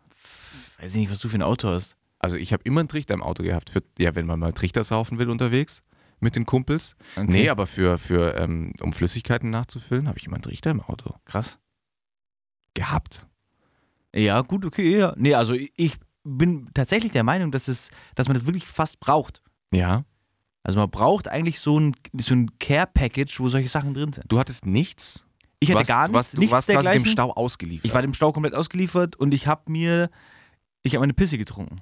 [0.79, 1.97] Weiß ich nicht, was du für ein Auto hast.
[2.19, 3.71] Also ich habe immer einen Trichter im Auto gehabt.
[3.71, 5.83] Für, ja, wenn man mal Trichter saufen will unterwegs
[6.21, 6.97] mit den Kumpels.
[7.17, 7.27] Okay.
[7.29, 11.15] Nee, aber für, für ähm, um Flüssigkeiten nachzufüllen, habe ich immer einen Trichter im Auto
[11.25, 11.59] Krass.
[12.75, 13.27] Gehabt.
[14.15, 15.15] Ja, gut, okay, ja.
[15.17, 19.43] Nee, also ich- bin tatsächlich der Meinung, dass, es, dass man das wirklich fast braucht.
[19.75, 20.05] Ja.
[20.63, 24.25] Also man braucht eigentlich so ein, so ein Care-Package, wo solche Sachen drin sind.
[24.33, 25.27] Du hattest nichts.
[25.61, 27.05] Ich hatte warst, gar du warst, nichts, du nichts warst quasi dem.
[27.05, 27.85] Stau ausgeliefert.
[27.85, 30.09] Ich war dem Stau komplett ausgeliefert und ich habe mir,
[30.83, 31.77] ich habe meine Pisse getrunken.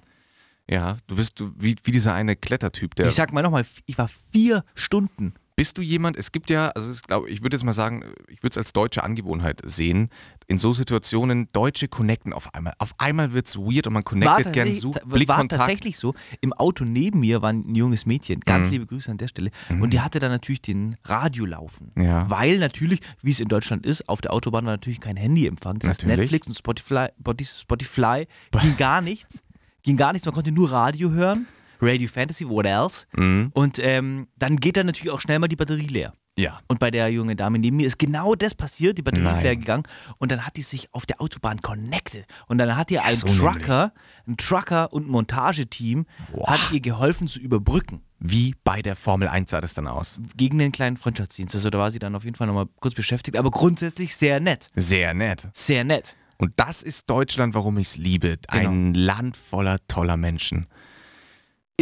[0.68, 3.96] ja, du bist du, wie, wie dieser eine Klettertyp, der Ich sag mal nochmal, ich
[3.96, 7.62] war vier Stunden, Bist du jemand, es gibt ja, also es glaub, ich würde jetzt
[7.62, 10.08] mal sagen, ich würde es als deutsche Angewohnheit sehen,
[10.48, 12.72] in so Situationen Deutsche connecten auf einmal.
[12.78, 15.60] Auf einmal wird es weird und man connectet gern so, tatsächlich- war Blickkontakt.
[15.60, 16.14] tatsächlich so.
[16.40, 19.52] Im Auto neben mir war ein junges Mädchen, ganz liebe Grüße an der Stelle.
[19.68, 21.92] Und die hatte dann natürlich den Radio laufen.
[21.94, 22.02] Mhm.
[22.02, 22.28] Ja.
[22.28, 25.78] Weil natürlich, wie es in Deutschland ist, auf der Autobahn war natürlich kein Handyempfang.
[25.78, 26.06] Das heißt.
[26.06, 28.26] Netflix und Spotify, Spotify- Spotify
[28.60, 29.38] ging gar nichts.
[29.84, 31.46] Ging gar nichts, man konnte nur Radio hören.
[31.82, 33.06] Radio Fantasy, what else?
[33.16, 33.50] Mhm.
[33.54, 36.14] Und ähm, dann geht dann natürlich auch schnell mal die Batterie leer.
[36.38, 36.60] Ja.
[36.66, 38.96] Und bei der jungen Dame neben mir ist genau das passiert.
[38.96, 39.82] Die Batterie ist leer gegangen
[40.16, 42.24] und dann hat die sich auf der Autobahn connected.
[42.46, 43.92] Und dann hat ihr ein Trucker,
[44.26, 46.48] ein Trucker und ein Montageteam Boah.
[46.48, 50.20] hat ihr geholfen zu überbrücken Wie bei der Formel 1 sah das dann aus?
[50.34, 51.54] gegen den kleinen Freundschaftsdienst.
[51.54, 54.68] Also da war sie dann auf jeden Fall nochmal kurz beschäftigt, aber grundsätzlich sehr nett.
[54.74, 55.48] Sehr nett.
[55.52, 56.16] Sehr nett.
[56.38, 58.38] Und das ist Deutschland, warum ich es liebe.
[58.50, 58.70] Genau.
[58.70, 60.66] Ein Land voller toller Menschen.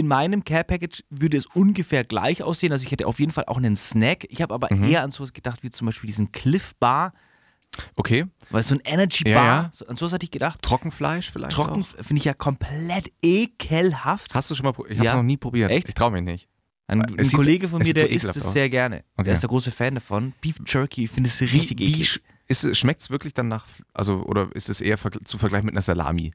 [0.00, 2.72] In meinem Care Package würde es ungefähr gleich aussehen.
[2.72, 4.24] Also ich hätte auf jeden Fall auch einen Snack.
[4.30, 4.90] Ich habe aber Mhm.
[4.90, 7.12] eher an sowas gedacht, wie zum Beispiel diesen Cliff Bar,
[7.96, 8.24] Okay.
[8.48, 9.44] weil so ein Energy Ja, Bar.
[9.64, 9.70] ja.
[9.74, 10.62] So, an sowas hatte ich gedacht.
[10.62, 11.52] Trockenfleisch vielleicht?
[11.52, 14.34] Trocken finde ich ja komplett ekelhaft.
[14.34, 14.92] Hast du schon mal probiert?
[14.94, 15.16] Ich habe Ja.
[15.16, 15.70] noch nie probiert.
[15.70, 15.86] Echt?
[15.86, 16.48] Ich traue mich nicht.
[16.86, 19.04] Ein, ein Kollege von mir, der isst es sehr gerne.
[19.16, 19.24] Okay.
[19.26, 20.32] Der ist der große Fan davon.
[20.40, 22.20] Beef Jerky, finde es richtig wie, eklig.
[22.78, 26.32] schmeckt es wirklich dann nach, also, oder ist es eher zu vergleichen mit einer Salami?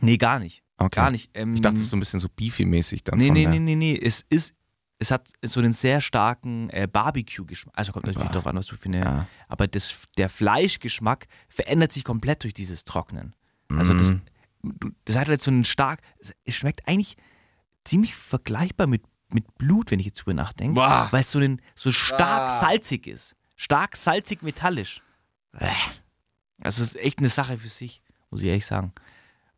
[0.00, 0.62] Nee, gar nicht.
[0.76, 0.96] Okay.
[1.00, 1.30] Gar nicht.
[1.34, 3.18] Ähm, Ich dachte, es ist so ein bisschen so Beefy-mäßig dann.
[3.18, 3.98] nee, nee, nee, nee, nee.
[4.02, 4.54] Es ist,
[4.98, 7.74] es hat so einen sehr starken äh, Barbecue-Geschmack.
[7.76, 9.00] Also kommt natürlich darauf an, was du für eine.
[9.00, 9.26] Ja.
[9.48, 13.34] Aber das, der Fleischgeschmack verändert sich komplett durch dieses Trocknen.
[13.70, 14.22] Also das, Mhm.
[15.04, 16.00] das hat halt so einen stark.
[16.44, 17.16] Es schmeckt eigentlich
[17.84, 20.74] ziemlich vergleichbar mit, mit Blut, wenn ich jetzt drüber nachdenke.
[20.74, 21.08] Boah.
[21.10, 23.36] Weil es so, einen, so stark salzig ist.
[23.56, 25.02] Stark salzig metallisch.
[26.62, 28.92] Also es ist echt eine Sache für sich, muss ich ehrlich sagen.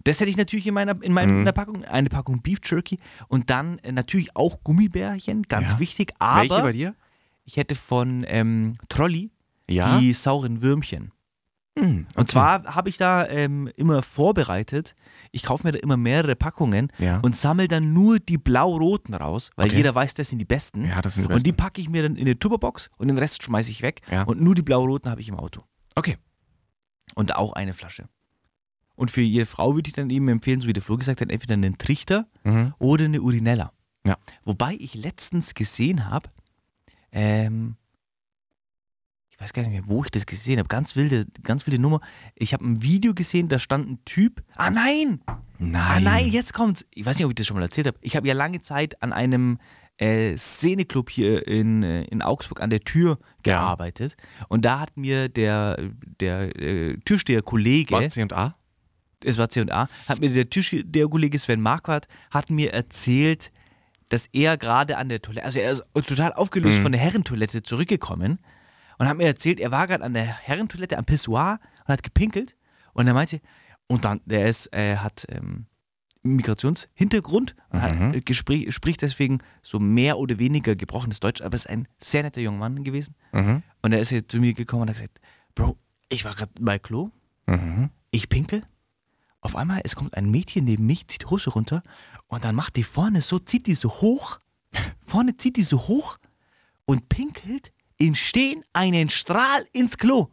[0.05, 1.45] Das hätte ich natürlich in meiner, in meiner Mhm.
[1.55, 5.79] Packung, eine Packung Beef Jerky und dann äh, natürlich auch Gummibärchen, ganz Ja.
[5.79, 6.12] wichtig.
[6.19, 6.95] Welche Aber bei dir?
[7.45, 9.31] ich hätte von ähm, Trolli
[9.69, 9.99] Ja.
[9.99, 11.12] die sauren Würmchen.
[11.79, 14.95] Hm, Und zwar habe ich da ähm, immer vorbereitet,
[15.31, 17.21] ich kaufe mir da immer mehrere Packungen Ja.
[17.21, 19.77] und sammle dann nur die blau-roten raus, weil Okay.
[19.79, 20.85] jeder weiß, das sind die besten.
[20.85, 21.57] Ja, das sind die Und die besten.
[21.65, 24.03] packe ich mir dann in eine Tupperbox und den Rest schmeiße ich weg.
[24.11, 24.25] Ja.
[24.25, 25.62] Und nur die blau-roten habe ich im Auto.
[25.95, 26.19] Okay.
[27.15, 28.05] Und auch eine Flasche.
[29.03, 31.29] Und für jede Frau würde ich dann eben empfehlen, so wie der Flo gesagt hat,
[31.33, 32.73] entweder einen Trichter Mhm.
[32.79, 33.73] oder eine Urinella.
[34.07, 34.17] Ja.
[34.45, 36.31] Wobei ich letztens gesehen habe,
[37.11, 37.75] ähm,
[39.29, 42.01] ich weiß gar nicht mehr, wo ich das gesehen habe, ganz wilde, ganz wilde Nummer.
[42.37, 44.45] Ich habe ein Video gesehen, da stand ein Typ.
[44.55, 45.21] Ah nein!
[45.59, 45.75] Nein.
[45.85, 46.87] Ah nein, jetzt kommt's.
[46.95, 47.99] Ich weiß nicht, ob ich das schon mal erzählt habe.
[48.03, 49.59] Ich habe ja lange Zeit an einem
[49.97, 54.17] äh, Szeneclub hier in, äh, in Augsburg an der Tür gearbeitet.
[54.49, 58.55] Und da hat mir der, der äh, Türsteher-Kollege, Was, C&A?
[59.25, 63.51] Es war C&A, hat mir der Türsteher-Kollege Sven Marquardt, hat mir erzählt,
[64.09, 66.83] dass er gerade an der Toilette, also er ist total aufgelöst Mhm.
[66.83, 68.39] von der Herrentoilette zurückgekommen
[68.99, 72.57] und hat mir erzählt, er war gerade an der Herrentoilette am Pissoir und hat gepinkelt
[72.93, 73.41] und er meinte,
[73.87, 75.67] und dann, der ist, äh, hat ähm,
[76.47, 77.83] Migrationshintergrund und Mhm.
[77.83, 82.23] hat, äh, gespräch, spricht deswegen so mehr oder weniger gebrochenes Deutsch, aber ist ein sehr
[82.23, 83.15] netter junger Mann gewesen.
[83.33, 83.63] Mhm.
[83.83, 85.21] Und er ist jetzt zu mir gekommen und hat gesagt,
[85.55, 85.77] Bro,
[86.09, 87.11] ich war gerade bei Klo,
[87.47, 87.91] Mhm.
[88.11, 88.63] ich pinkel,
[89.42, 91.83] auf einmal, es kommt ein Mädchen neben mich, zieht die Hose runter
[92.28, 94.38] und dann macht die vorne so, zieht die so hoch,
[95.07, 96.18] vorne zieht die so hoch
[96.87, 100.28] und pinkelt im Stehen einen Strahl ins Klo.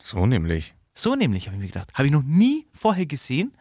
[0.00, 0.74] So nämlich.
[0.94, 1.92] So nämlich, habe ich mir gedacht.
[1.94, 3.52] Habe ich noch nie vorher gesehen.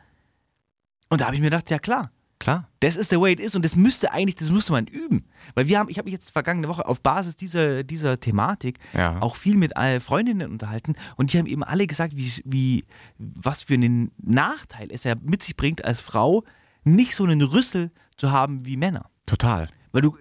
[1.09, 2.11] Und da habe ich mir gedacht, ja klar,
[2.43, 2.67] Klar.
[2.81, 5.25] das ist the way it is und das müsste eigentlich, das müsste man üben.
[5.55, 9.21] Weil wir haben, ich habe mich jetzt vergangene Woche auf Basis dieser, dieser Thematik Ja.
[9.21, 12.85] auch viel mit Freundinnen unterhalten und die haben eben alle gesagt, wie, wie,
[13.17, 16.43] was für einen Nachteil es ja mit sich bringt, als Frau
[16.83, 19.09] nicht so einen Rüssel zu haben wie Männer.
[19.25, 19.69] Total.
[19.93, 20.17] Weil du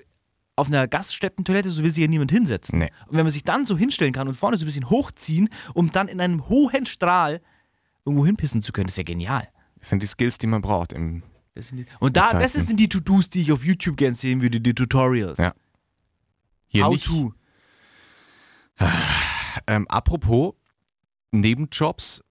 [0.55, 2.79] auf einer Gaststättentoilette, so will sich ja niemand hinsetzen.
[2.79, 2.91] Nee.
[3.09, 5.91] Und wenn man sich dann so hinstellen kann und vorne so ein bisschen hochziehen, um
[5.91, 7.41] dann in einem hohen Strahl
[8.05, 9.49] irgendwo hinpissen zu können, ist ja genial.
[9.79, 10.93] Das sind die Skills, die man braucht.
[10.93, 11.23] Im,
[11.55, 14.61] Das die, und da, das sind die To-Dos, die ich auf YouTube gern sehen würde,
[14.61, 15.39] die Tutorials.
[15.39, 15.55] Ja.
[16.67, 17.07] hier How nicht.
[17.07, 17.35] to.
[19.67, 20.55] Ähm, apropos
[21.31, 22.25] Nebenjobs,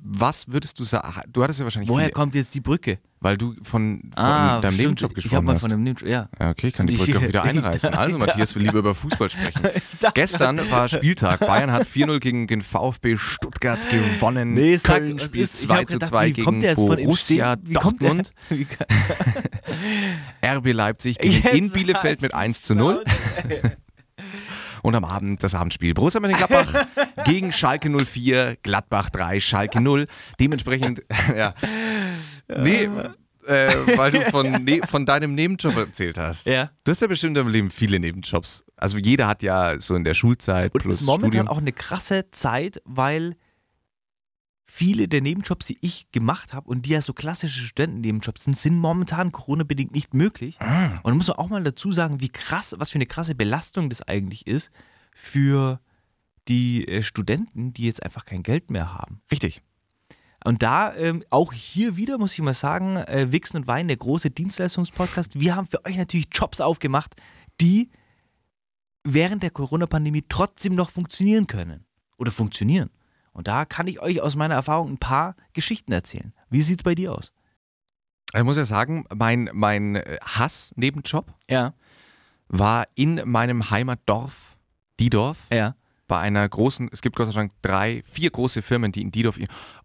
[0.00, 1.12] was würdest du sagen?
[1.32, 2.98] Du hattest ja wahrscheinlich Woher viele, kommt jetzt die Brücke?
[3.22, 4.78] weil du von, von Ah, deinem stimmt.
[4.88, 5.60] Nebenjob Ich gesprochen habe mal hast.
[5.60, 6.28] von einem Nebenjob, ja.
[6.40, 7.92] Ja, okay, ich kann die Ich- Brücke auch wieder ich einreißen.
[7.94, 9.60] Also, Matthias will lieber über Fußball sprechen.
[10.14, 11.40] Gestern war Spieltag.
[11.40, 14.54] Bayern hat 4-0 gegen den VfB Stuttgart gewonnen.
[14.54, 16.74] Nee, sag, Köln was spielt ist- ich hab 2 zu gedacht, 2 wie kommt gegen
[16.76, 18.32] Borussia Dortmund.
[20.44, 23.04] RB Leipzig gegen in Bielefeld mit 1 zu 0.
[24.82, 26.86] Und am Abend das Abendspiel Borussia Mönchengladbach
[27.24, 30.06] gegen Schalke 04, Gladbach 3, Schalke 0.
[30.38, 31.02] Dementsprechend,
[31.36, 31.54] ja.
[32.48, 32.88] Nee,
[33.46, 36.46] äh, weil du von, ne von deinem Nebenjob erzählt hast.
[36.46, 36.70] Ja.
[36.84, 38.64] Du hast ja bestimmt im Leben viele Nebenjobs.
[38.76, 41.48] Also jeder hat ja so in der Schulzeit Und es plus ist momentan Studium.
[41.48, 43.36] auch eine krasse Zeit, weil
[44.70, 48.78] viele der Nebenjobs, die ich gemacht habe und die ja so klassische Studentennebenjobs sind, sind
[48.78, 50.56] momentan Corona-bedingt nicht möglich.
[50.60, 51.00] Ah.
[51.02, 53.90] Und da muss man auch mal dazu sagen, wie krass, was für eine krasse Belastung
[53.90, 54.70] das eigentlich ist
[55.14, 55.80] für
[56.48, 59.20] die äh, Studenten, die jetzt einfach kein Geld mehr haben.
[59.30, 59.60] Richtig.
[60.44, 63.96] Und da ähm, auch hier wieder muss ich mal sagen, äh, Wichsen und Wein, der
[63.96, 67.14] große Dienstleistungspodcast, wir haben für euch natürlich Jobs aufgemacht,
[67.60, 67.90] die
[69.02, 71.84] während der Corona-Pandemie trotzdem noch funktionieren können
[72.16, 72.90] oder funktionieren.
[73.40, 76.34] Und da kann ich euch aus meiner Erfahrung ein paar Geschichten erzählen.
[76.50, 77.32] Wie sieht es bei dir aus?
[78.36, 81.72] Ich muss ja sagen, mein, mein äh, Hass-Nebenjob Ja,
[82.48, 84.58] war in meinem Heimatdorf,
[85.00, 85.74] Diedorf, ja.
[86.06, 89.38] bei einer großen, es gibt Gott sei Dank drei, vier große Firmen, die in Diedorf.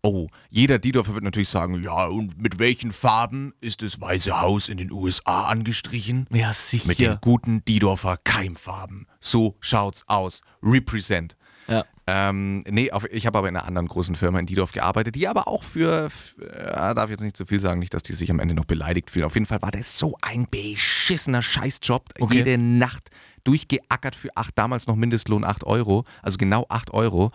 [0.03, 4.67] Oh, jeder Diedorfer wird natürlich sagen, ja, und mit welchen Farben ist das Weiße Haus
[4.67, 6.27] in den USA angestrichen?
[6.33, 6.89] Ja, sicher.
[6.89, 9.07] Mit den guten Diedorfer Keimfarben.
[9.21, 10.41] So schaut's aus.
[10.61, 11.37] Represent.
[11.67, 11.85] Ja.
[12.07, 15.27] Ähm, nee, auf, ich habe aber in einer anderen großen Firma in Diedorf gearbeitet, die
[15.27, 18.29] aber auch für, f- äh, darf jetzt nicht zu viel sagen, nicht, dass die sich
[18.29, 19.25] am Ende noch beleidigt fühlen.
[19.25, 22.03] Auf jeden Fall war das so ein beschissener Scheißjob.
[22.19, 22.35] Okay.
[22.35, 23.09] Jede Nacht
[23.43, 27.31] durchgeackert für acht, damals noch Mindestlohn 8 Euro, also genau 8 Euro.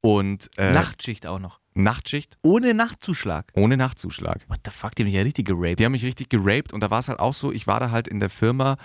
[0.00, 1.60] Und äh, Nachtschicht auch noch.
[1.74, 3.52] Nachtschicht Ohne Nachtzuschlag.
[3.54, 4.46] ohne Nachtzuschlag.
[4.48, 5.78] What the fuck, die haben mich ja richtig geraped.
[5.80, 7.90] Die haben mich richtig geraped und da war es halt auch so, ich war da
[7.90, 8.78] halt in der Firma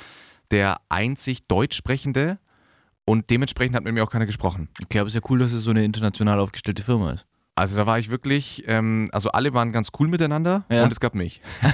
[0.51, 2.37] der einzig Deutschsprechende
[3.05, 4.69] und dementsprechend hat mit mir auch keiner gesprochen.
[4.83, 7.25] Okay, aber ist ja cool, dass es so eine international aufgestellte Firma ist.
[7.55, 10.83] Also da war ich wirklich, ähm, also alle waren ganz cool miteinander Ja.
[10.83, 11.41] und es gab mich.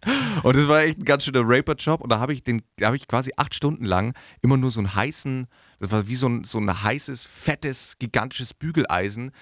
[0.42, 3.06] und es war echt ein ganz schöner Raper-Job und da habe ich den, habe ich
[3.06, 5.46] quasi acht Stunden lang immer nur so einen heißen,
[5.78, 9.32] das war wie so ein, so ein heißes, fettes, gigantisches Bügeleisen,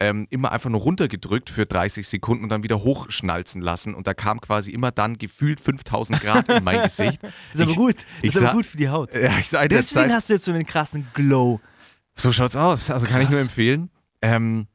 [0.00, 4.14] ähm, immer einfach nur runtergedrückt für 30 Sekunden und dann wieder hochschnalzen lassen und da
[4.14, 7.22] kam quasi immer dann gefühlt 5000 Grad in mein Gesicht.
[7.22, 7.96] Das ist aber Ich- gut.
[7.96, 9.14] Das ich ist aber gut für die Haut.
[9.14, 11.60] Ja, ich sah Deswegen Zeit, hast du jetzt so einen krassen Glow.
[12.14, 12.90] so schaut's aus.
[12.90, 13.32] Also kann ich Krass.
[13.32, 13.90] nur empfehlen.
[14.22, 14.66] Ähm,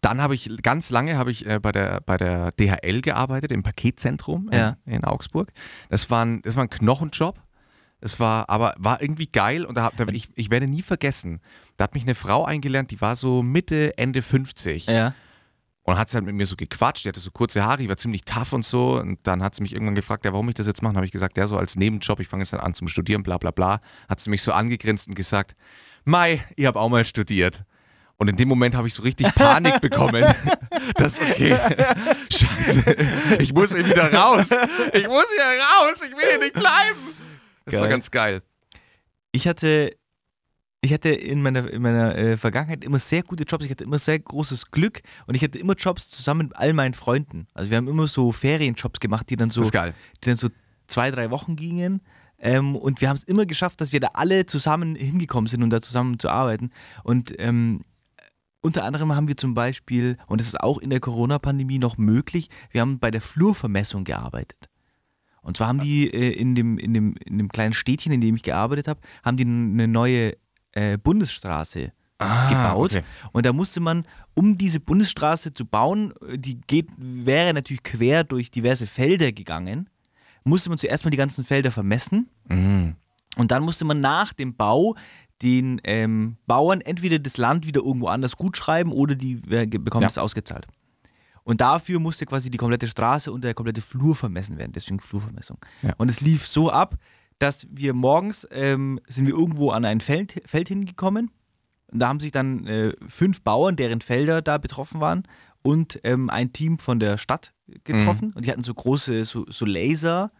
[0.00, 3.62] dann habe ich ganz lange habe ich äh, bei der bei der DHL gearbeitet im
[3.62, 4.76] Paketzentrum in, Ja.
[4.84, 5.50] in Augsburg.
[5.88, 7.38] Das war ein das war ein Knochenjob.
[8.04, 11.40] Es war aber war irgendwie geil und da, da ich ich werde nie vergessen.
[11.78, 15.14] Da hat mich eine Frau eingelernt, die war so Mitte Ende 50 Ja.
[15.84, 17.04] und hat sie halt mit mir so gequatscht.
[17.04, 19.00] Die hatte so kurze Haare, die war ziemlich tough und so.
[19.00, 20.94] Und dann hat sie mich irgendwann gefragt, ja, warum ich das jetzt mache.
[20.96, 23.38] habe ich gesagt, ja, so als Nebenjob, ich fange jetzt dann an zum Studieren, bla
[23.38, 23.80] bla bla.
[24.08, 25.56] Hat sie mich so angegrinst und gesagt,
[26.04, 27.64] Mai, ich habe auch mal studiert.
[28.16, 30.24] Und in dem Moment habe ich so richtig Panik bekommen.
[30.96, 31.56] Das okay.
[32.30, 32.84] Scheiße.
[33.40, 34.50] Ich muss hier wieder raus.
[34.92, 36.02] Ich muss hier raus.
[36.06, 36.98] Ich will hier nicht bleiben.
[37.64, 37.90] Das war Geil.
[37.90, 38.42] ganz geil.
[39.32, 39.96] Ich hatte,
[40.80, 43.64] ich hatte in meiner, in meiner äh, Vergangenheit immer sehr gute Jobs.
[43.64, 46.94] Ich hatte immer sehr großes Glück und ich hatte immer Jobs zusammen mit all meinen
[46.94, 47.46] Freunden.
[47.54, 50.48] Also wir haben immer so Ferienjobs gemacht, die dann so, die dann so
[50.86, 52.00] zwei, drei Wochen gingen.
[52.38, 55.70] Ähm, und wir haben es immer geschafft, dass wir da alle zusammen hingekommen sind, um
[55.70, 56.70] da zusammen zu arbeiten.
[57.02, 57.84] Und ähm,
[58.60, 62.50] unter anderem haben wir zum Beispiel, und das ist auch in der Corona-Pandemie noch möglich,
[62.70, 64.70] wir haben bei der Flurvermessung gearbeitet.
[65.44, 68.34] Und zwar haben die äh, in, dem, in, dem, in dem kleinen Städtchen, in dem
[68.34, 70.32] ich gearbeitet habe, haben die eine neue
[70.72, 72.92] äh, Bundesstraße gebaut.
[72.94, 73.02] okay.
[73.32, 78.24] Und da musste man, um diese Bundesstraße zu bauen, äh, die geht, wäre natürlich quer
[78.24, 79.90] durch diverse Felder gegangen,
[80.44, 82.28] musste man zuerst mal die ganzen Felder vermessen.
[82.48, 82.94] Mhm.
[83.36, 84.94] Und dann musste man nach dem Bau
[85.42, 90.02] den ähm, Bauern entweder das Land wieder irgendwo anders gut schreiben oder die äh, bekommen
[90.02, 90.08] Ja.
[90.08, 90.66] es ausgezahlt.
[91.44, 95.58] Und dafür musste quasi die komplette Straße und der komplette Flur vermessen werden, deswegen Flurvermessung.
[95.82, 95.92] Ja.
[95.98, 96.96] Und es lief so ab,
[97.38, 101.30] dass wir morgens ähm, sind wir irgendwo an ein Feld, Feld hingekommen.
[101.88, 105.24] Und da haben sich dann äh, fünf Bauern, deren Felder da betroffen waren,
[105.62, 107.54] und ähm, ein Team von der Stadt
[107.84, 108.32] getroffen.
[108.34, 110.30] Und die hatten so große so, so Laser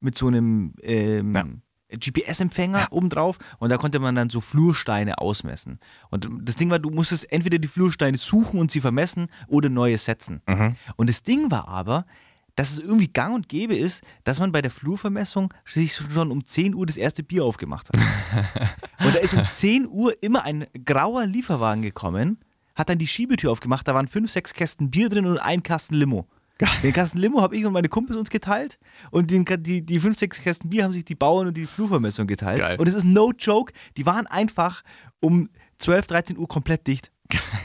[0.00, 1.44] mit so einem ähm, Ja.
[1.90, 5.78] GPS-Empfänger obendrauf und da konnte man dann so Flursteine ausmessen.
[6.10, 9.98] Und das Ding war, du musstest entweder die Flursteine suchen und sie vermessen oder neue
[9.98, 10.42] setzen.
[10.96, 12.04] Und das Ding war aber,
[12.56, 16.44] dass es irgendwie gang und gäbe ist, dass man bei der Flurvermessung sich schon um
[16.44, 17.96] 10 Uhr das erste Bier aufgemacht hat.
[19.04, 22.38] und da ist um 10 Uhr immer ein grauer Lieferwagen gekommen,
[22.74, 25.94] hat dann die Schiebetür aufgemacht, da waren fünf, sechs Kästen Bier drin und ein Kasten
[25.94, 26.26] Limo.
[26.82, 28.78] Den Kasten Limo habe ich und meine Kumpels uns geteilt
[29.10, 32.26] und den, die, die fünf, sechs Kästen Bier haben sich die Bauern und die Flurvermessung
[32.26, 32.60] geteilt.
[32.60, 32.76] Geil.
[32.78, 34.82] Und es ist no joke, die waren einfach
[35.20, 37.12] um 12, 13 Uhr komplett dicht.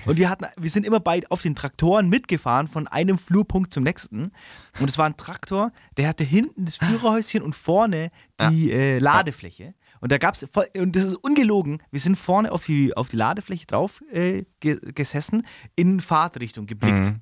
[0.06, 3.84] Und wir hatten, wir sind immer bei, auf den Traktoren mitgefahren von einem Flurpunkt zum
[3.84, 4.32] nächsten.
[4.80, 8.10] Und es war ein Traktor, der hatte hinten das Führerhäuschen und vorne
[8.50, 9.76] die äh, Ladefläche.
[10.00, 10.44] Und da gab es,
[10.78, 14.80] und das ist ungelogen, wir sind vorne auf die, auf die Ladefläche drauf äh, ge
[14.96, 17.14] gesessen, in Fahrtrichtung geblickt.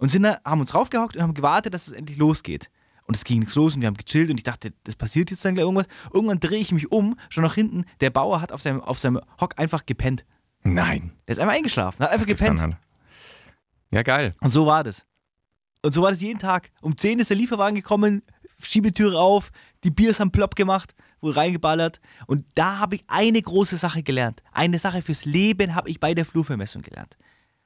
[0.00, 2.70] Und sind da, haben uns raufgehockt und haben gewartet, dass es endlich losgeht.
[3.04, 5.44] Und es ging nichts los und wir haben gechillt und ich dachte, das passiert jetzt
[5.44, 5.86] dann gleich irgendwas.
[6.12, 7.84] Irgendwann drehe ich mich um, schon nach hinten.
[8.00, 10.24] Der Bauer hat auf seinem, auf seinem Hock einfach gepennt.
[10.62, 11.12] Nein.
[11.26, 12.60] Der ist einfach eingeschlafen, hat einfach dann gepennt.
[12.60, 12.76] halt.
[13.90, 14.34] Ja, geil.
[14.40, 15.04] Und so war das.
[15.82, 16.70] Und so war das jeden Tag.
[16.80, 18.22] Um 10 ist der Lieferwagen gekommen,
[18.58, 19.50] Schiebetüre auf,
[19.84, 22.00] die Biers haben plopp gemacht, wurde reingeballert.
[22.26, 24.42] Und da habe ich eine große Sache gelernt.
[24.52, 27.16] Eine Sache fürs Leben habe ich bei der Flurvermessung gelernt.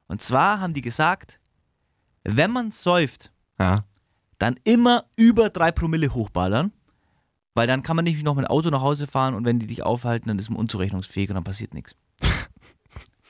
[0.07, 1.41] Und zwar haben die gesagt,
[2.25, 3.85] wenn man säuft, Ja.
[4.39, 6.72] dann immer über drei Promille hochballern,
[7.55, 9.66] weil dann kann man nicht noch mit dem Auto nach Hause fahren und wenn die
[9.66, 11.95] dich aufhalten, dann ist man unzurechnungsfähig und dann passiert nichts.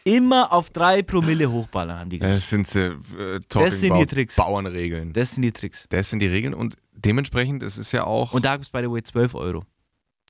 [0.05, 2.36] immer auf drei Promille hochballern, haben die gesagt.
[2.36, 4.36] Das sind äh, Das sind die Tricks.
[4.36, 5.12] Bauernregeln.
[5.12, 5.86] Das sind die Tricks.
[5.90, 8.32] Das sind die Regeln und dementsprechend, es ist ja auch.
[8.32, 9.64] Und da gibt es, by the way, 12 Euro.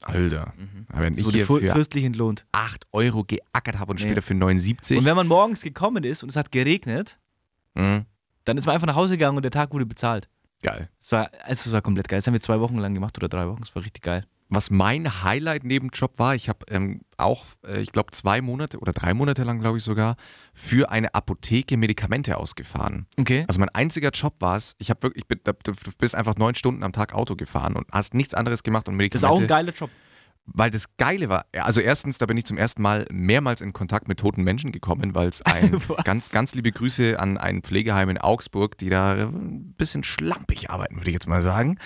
[0.03, 0.53] Alter.
[0.89, 2.45] Aber wenn Das ich wurde hier für fürstlich entlohnt.
[2.53, 4.07] 8 Euro geackert habe und Nee.
[4.07, 4.99] später für 79.
[4.99, 7.19] Und wenn man morgens gekommen ist und es hat geregnet,
[7.75, 8.05] Mhm.
[8.45, 10.29] Dann ist man einfach nach Hause gegangen und der Tag wurde bezahlt.
[10.63, 10.89] Geil.
[11.01, 12.19] Es war, also es war komplett geil.
[12.19, 13.63] Das haben wir zwei Wochen lang gemacht oder drei Wochen.
[13.63, 14.25] Es war richtig geil.
[14.51, 19.15] Was mein Highlight-Nebenjob war, ich habe ähm, auch, äh, ich glaube, zwei Monate oder drei
[19.15, 20.17] Monate lang, glaube ich sogar,
[20.53, 23.07] für eine Apotheke Medikamente ausgefahren.
[23.19, 23.45] Okay.
[23.49, 26.55] Also mein einziger Job war es, ich habe wirklich, ich bin, du bist einfach neun
[26.55, 29.27] Stunden am Tag Auto gefahren und hast nichts anderes gemacht und Das Medikamente.
[29.27, 29.91] ist auch ein geiler Job.
[30.47, 34.09] Weil das Geile war, also erstens, da bin ich zum ersten Mal mehrmals in Kontakt
[34.09, 38.19] mit toten Menschen gekommen, weil es ein ganz, ganz liebe Grüße an ein Pflegeheim in
[38.19, 41.79] Augsburg, die da ein bisschen schlampig arbeiten, würde ich jetzt mal sagen.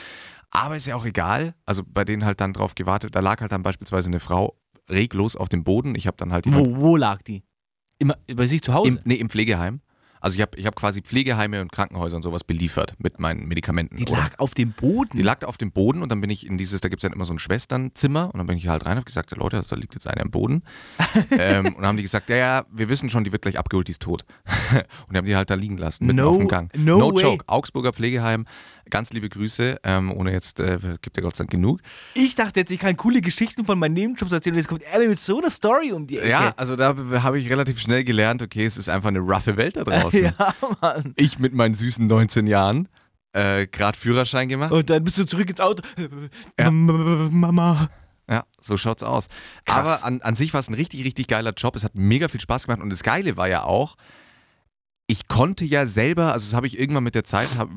[0.51, 1.55] Aber ist ja auch egal.
[1.67, 3.15] Also bei denen halt dann drauf gewartet.
[3.15, 5.95] Da lag halt dann beispielsweise eine Frau reglos auf dem Boden.
[5.95, 7.45] Ich habe dann halt die Wo, wo lag die?
[7.99, 8.91] Immer bei sich zu Hause?
[8.91, 9.81] im, nee, im Pflegeheim.
[10.21, 13.97] Also ich habe ich hab quasi Pflegeheime und Krankenhäuser und sowas beliefert mit meinen Medikamenten.
[13.97, 15.17] die Oder- lag auf dem Boden.
[15.17, 17.13] die lag auf dem Boden und dann bin ich in dieses, da gibt es dann
[17.13, 19.77] immer so ein Schwesternzimmer und dann bin ich halt rein und habe gesagt, Leute, da
[19.77, 20.63] liegt jetzt einer am Boden.
[21.31, 23.89] ähm, und dann haben die gesagt, ja, ja, wir wissen schon, die wird gleich abgeholt,
[23.89, 24.25] die ist tot.
[25.07, 26.71] und die haben die halt da liegen lassen, mitten No- auf dem Gang.
[26.77, 27.45] no no joke.
[27.47, 28.47] Augsburger Pflegeheim,
[28.91, 31.81] ganz liebe Grüße, ähm, ohne jetzt, äh, gibt ja Gott sei Dank genug.
[32.15, 35.07] ich dachte jetzt, ich kann coole Geschichten von meinen Nebenjobs erzählen und jetzt kommt er
[35.07, 36.31] mit so einer Story um die Ecke.
[36.31, 39.77] Ja, also da habe ich relativ schnell gelernt, okay, es ist einfach eine roughe Welt
[39.77, 40.25] da draußen.
[40.25, 41.13] ja, Mann.
[41.17, 42.89] Ich mit meinen süßen 19 Jahren,
[43.33, 44.73] äh, gerade Führerschein gemacht.
[44.73, 45.83] Und dann bist du zurück ins Auto.
[46.59, 46.71] Ja.
[46.71, 47.89] Mama.
[48.29, 49.29] Ja, so schaut's aus.
[49.65, 49.79] Krass.
[49.79, 51.77] Aber an, an sich war es ein richtig, richtig geiler Job.
[51.77, 52.83] Es hat mega viel Spaß gemacht.
[52.83, 53.97] Und das Geile war ja auch,
[55.07, 57.71] ich konnte ja selber, also das habe ich irgendwann mit der Zeit, hab,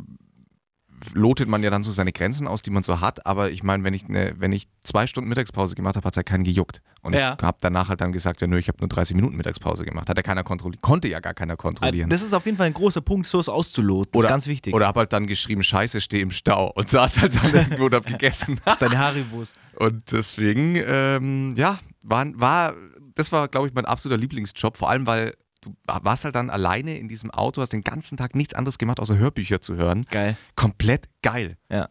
[1.13, 3.25] lotet man ja dann so seine Grenzen aus, die man so hat.
[3.25, 6.17] Aber ich meine, wenn ich, ne, wenn ich zwei Stunden Mittagspause gemacht habe, hat es
[6.17, 6.81] ja keinen gejuckt.
[7.01, 7.35] Und Ja.
[7.37, 10.09] ich habe danach halt dann gesagt, ja nö, ich habe nur 30 Minuten Mittagspause gemacht.
[10.09, 12.09] Hat ja keiner kontrolliert, konnte ja gar keiner kontrollieren.
[12.09, 14.11] Das ist auf jeden Fall ein großer Punkt, sowas auszuloten.
[14.11, 14.73] Das Oder- ist ganz wichtig.
[14.73, 16.71] Oder habe halt dann geschrieben, scheiße, stehe im Stau.
[16.75, 18.59] Und saß halt dann irgendwo und hab gegessen.
[18.79, 19.53] Deine Haribos.
[19.77, 22.73] Und deswegen, ähm, ja, war, war,
[23.15, 24.77] das war, glaube ich, mein absoluter Lieblingsjob.
[24.77, 28.35] Vor allem, weil du warst halt dann alleine in diesem Auto, hast den ganzen Tag
[28.35, 30.05] nichts anderes gemacht, außer Hörbücher zu hören.
[30.09, 30.37] Geil.
[30.55, 31.57] Komplett geil.
[31.69, 31.89] Ja.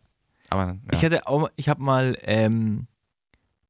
[0.50, 0.78] Aber ja.
[0.92, 2.88] Ich hatte auch, ich habe mal ähm,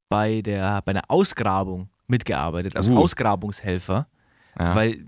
[0.09, 2.99] bei der bei einer Ausgrabung mitgearbeitet, als Uh.
[2.99, 4.09] Ausgrabungshelfer,
[4.59, 4.75] ja.
[4.75, 5.07] weil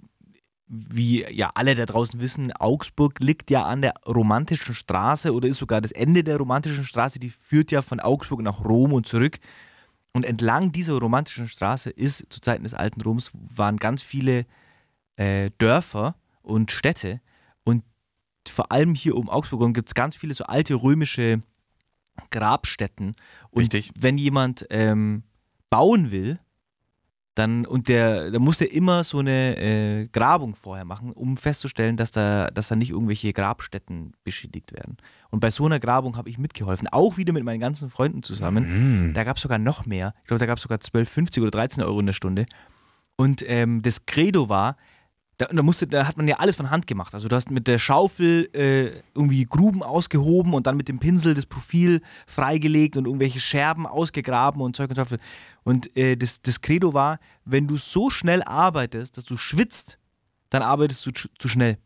[0.69, 5.59] wie ja alle da draußen wissen, Augsburg liegt ja an der romantischen Straße oder ist
[5.59, 9.39] sogar das Ende der romantischen Straße, die führt ja von Augsburg nach Rom und zurück.
[10.15, 14.47] Und entlang dieser romantischen Straße ist zu Zeiten des alten Roms waren ganz viele
[15.17, 17.21] äh, Dörfer und Städte
[17.65, 17.85] und
[18.49, 21.43] vor allem hier um Augsburg gibt es ganz viele so alte römische
[22.31, 23.15] Grabstätten.
[23.51, 23.93] Und Richtig.
[23.99, 25.23] wenn jemand ähm,
[25.71, 26.39] bauen will,
[27.35, 31.97] dann und der, dann muss der immer so eine äh, Grabung vorher machen, um festzustellen,
[31.97, 34.99] dass da, dass da nicht irgendwelche Grabstätten beschädigt werden.
[35.31, 39.07] Und bei so einer Grabung habe ich mitgeholfen, auch wieder mit meinen ganzen Freunden zusammen.
[39.07, 39.15] Mhm.
[39.15, 40.15] Da gab es sogar noch mehr.
[40.23, 42.45] Ich glaube, da gab es sogar 12, 50 oder 13 Euro in der Stunde.
[43.17, 44.77] Und ähm, das Credo war,
[45.43, 47.15] da, da, musste, da hat man ja alles von Hand gemacht.
[47.15, 51.35] Also du hast mit der Schaufel äh, irgendwie Gruben ausgehoben und dann mit dem Pinsel
[51.35, 55.19] das Profil freigelegt und irgendwelche Scherben ausgegraben und Zeug und Teufel.
[55.65, 59.99] Und äh, das, das Credo war, wenn du so schnell arbeitest, dass du schwitzt,
[60.51, 61.79] dann arbeitest du zu schnell.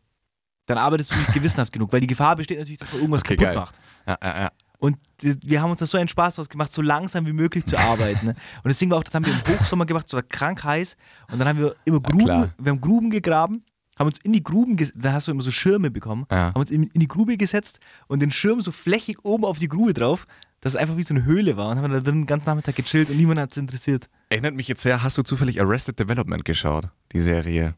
[0.65, 3.35] Dann arbeitest du nicht gewissenhaft genug, weil die Gefahr besteht natürlich, dass man irgendwas Okay,
[3.37, 3.55] kaputt geil.
[3.55, 3.79] macht.
[4.05, 4.51] Ja, ja, ja.
[4.79, 7.77] Und wir haben uns da so einen Spaß draus gemacht, so langsam wie möglich zu
[7.77, 8.27] arbeiten.
[8.27, 8.35] Ne?
[8.63, 10.95] Und das Ding war auch, das haben wir im Hochsommer gemacht, so krank heiß.
[11.31, 12.53] Und dann haben wir immer Gruben, klar.
[12.59, 13.63] wir haben Gruben gegraben,
[13.97, 16.53] haben uns in die Gruben, da hast du immer so Schirme bekommen, Ja.
[16.53, 19.67] haben uns in, in die Grube gesetzt und den Schirm so flächig oben auf die
[19.67, 20.27] Grube drauf,
[20.61, 21.69] dass es einfach wie so eine Höhle war.
[21.69, 24.09] Und haben da drin den ganzen Nachmittag gechillt und niemand hat es interessiert.
[24.29, 26.89] Erinnert mich jetzt sehr, hast du zufällig Arrested Development geschaut?
[27.13, 27.73] Die Serie.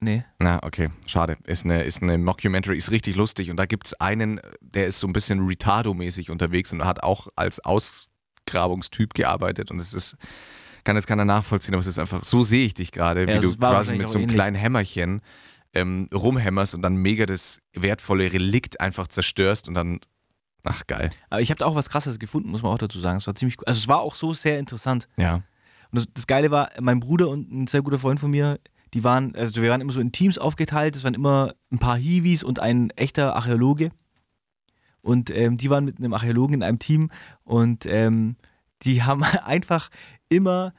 [0.00, 0.24] Nee.
[0.38, 1.36] Na, okay, schade.
[1.44, 3.50] Ist eine, ist eine Mockumentary, ist richtig lustig.
[3.50, 7.28] Und da gibt es einen, der ist so ein bisschen Retardo-mäßig unterwegs und hat auch
[7.34, 9.70] als Ausgrabungstyp gearbeitet.
[9.70, 10.16] Und es ist,
[10.84, 13.40] kann jetzt keiner nachvollziehen, aber es ist einfach, so sehe ich dich gerade, Ja, wie
[13.40, 14.36] du quasi mit so einem ähnlich.
[14.36, 15.22] kleinen Hämmerchen
[15.74, 20.00] ähm, rumhämmerst und dann mega das wertvolle Relikt einfach zerstörst und dann,
[20.62, 21.10] ach geil.
[21.30, 23.18] Aber ich habe da auch was Krasses gefunden, muss man auch dazu sagen.
[23.18, 25.08] Es war ziemlich, also es war auch so sehr interessant.
[25.16, 25.36] Ja.
[25.36, 25.44] Und
[25.92, 28.58] das, das Geile war, mein Bruder und ein sehr guter Freund von mir,
[28.94, 30.96] die waren, also wir waren immer so in Teams aufgeteilt.
[30.96, 33.90] Es waren immer ein paar Hiwis und ein echter Archäologe.
[35.02, 37.10] Und ähm, die waren mit einem Archäologen in einem Team
[37.44, 38.36] und ähm,
[38.82, 39.88] die haben einfach
[40.28, 40.74] immer,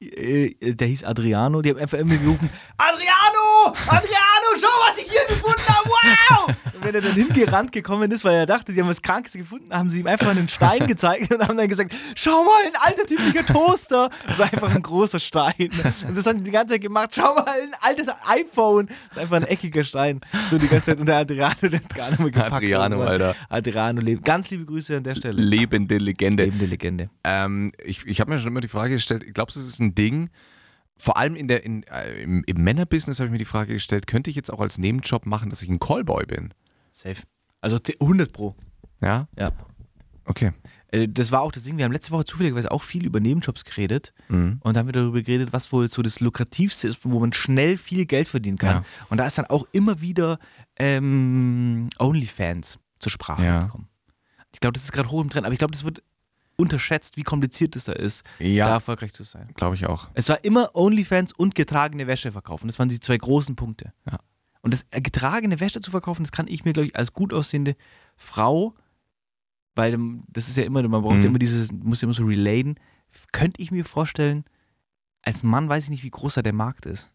[0.00, 3.76] äh, der hieß Adriano, die haben einfach immer gerufen, Adriano!
[3.86, 6.48] Adriano, schau, was ich hier gefunden habe, wow!
[6.74, 9.72] Und wenn er dann hingerannt gekommen ist, weil er dachte, die haben was Krankes gefunden,
[9.72, 13.06] haben sie ihm einfach einen Stein gezeigt und haben dann gesagt, schau mal, ein alter
[13.06, 14.10] typischer Toaster.
[14.26, 15.70] Das war einfach ein großer Stein.
[16.06, 18.86] Und das haben die die ganze Zeit gemacht, schau mal, ein altes iPhone.
[18.86, 20.20] Das ist einfach ein eckiger Stein.
[20.50, 20.98] So die ganze Zeit.
[20.98, 22.52] Und der Adriano, der hat gar nicht mehr gepackt.
[22.52, 23.08] Adriano, Mann.
[23.08, 23.34] Alter.
[23.48, 24.24] Adriano lebt.
[24.24, 25.40] Ganz liebe Grüße an der Stelle.
[25.40, 26.44] Lebende Legende.
[26.44, 27.10] Lebende Legende.
[27.24, 29.94] Ähm, ich ich habe mir schon immer die Frage gestellt, glaubst du, es ist ein
[29.94, 30.30] Ding,
[30.98, 34.06] vor allem in der, in, äh, im, im Männerbusiness habe ich mir die Frage gestellt,
[34.06, 36.52] könnte ich jetzt auch als Nebenjob machen, dass ich ein Callboy bin?
[36.90, 37.22] Safe.
[37.60, 38.54] Also 100 Pro.
[39.00, 39.28] Ja?
[39.38, 39.52] Ja.
[40.24, 40.52] Okay.
[40.88, 43.64] Äh, Das war auch das Ding, wir haben letzte Woche zufälligerweise auch viel über Nebenjobs
[43.64, 44.58] geredet Mhm.
[44.60, 47.76] und da haben wir darüber geredet, was wohl so das Lukrativste ist, wo man schnell
[47.76, 48.82] viel Geld verdienen kann.
[48.82, 48.84] Ja.
[49.08, 50.38] Und da ist dann auch immer wieder
[51.02, 53.62] ähm, OnlyFans zur Sprache Ja.
[53.64, 53.88] gekommen.
[54.52, 56.02] Ich glaube, das ist gerade hoch im Trend, aber ich glaube, das wird
[56.58, 59.48] unterschätzt, wie kompliziert es da ist, da Ja, erfolgreich zu sein.
[59.54, 60.08] glaube ich auch.
[60.14, 62.66] Es war immer OnlyFans und getragene Wäsche verkaufen.
[62.66, 63.92] Das waren die zwei großen Punkte.
[64.10, 64.18] Ja.
[64.60, 67.32] Und das äh, getragene Wäsche zu verkaufen, das kann ich mir, glaube ich, als gut
[67.32, 67.76] aussehende
[68.16, 68.74] Frau,
[69.76, 69.96] weil
[70.28, 71.22] das ist ja immer, man braucht Mhm.
[71.22, 72.74] ja immer dieses, muss ja immer so relaten,
[73.32, 74.44] könnte ich mir vorstellen,
[75.22, 77.10] als Mann weiß ich nicht, wie groß da der Markt ist.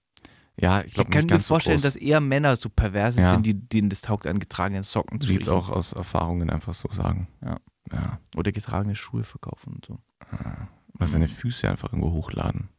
[0.55, 3.31] Ja, ich Ich glaube kann nicht mir vorstellen, so dass eher Männer so perverse Ja.
[3.31, 5.57] sind, die, denen das taugt, an getragenen Socken zu Wie jetzt riechen.
[5.57, 7.27] auch aus Erfahrungen einfach so sagen.
[7.43, 7.57] Ja.
[7.93, 8.19] Ja.
[8.35, 9.99] Oder getragene Schuhe verkaufen und so.
[10.31, 10.67] Ah.
[10.95, 12.69] Oder seine Füße einfach irgendwo hochladen.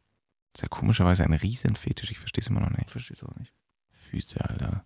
[0.53, 2.11] Das ist ja komischerweise ein Riesenfetisch.
[2.11, 2.85] Ich verstehe es immer noch nicht.
[2.85, 3.53] Ich verstehe es auch nicht.
[3.91, 4.85] Füße, Alter.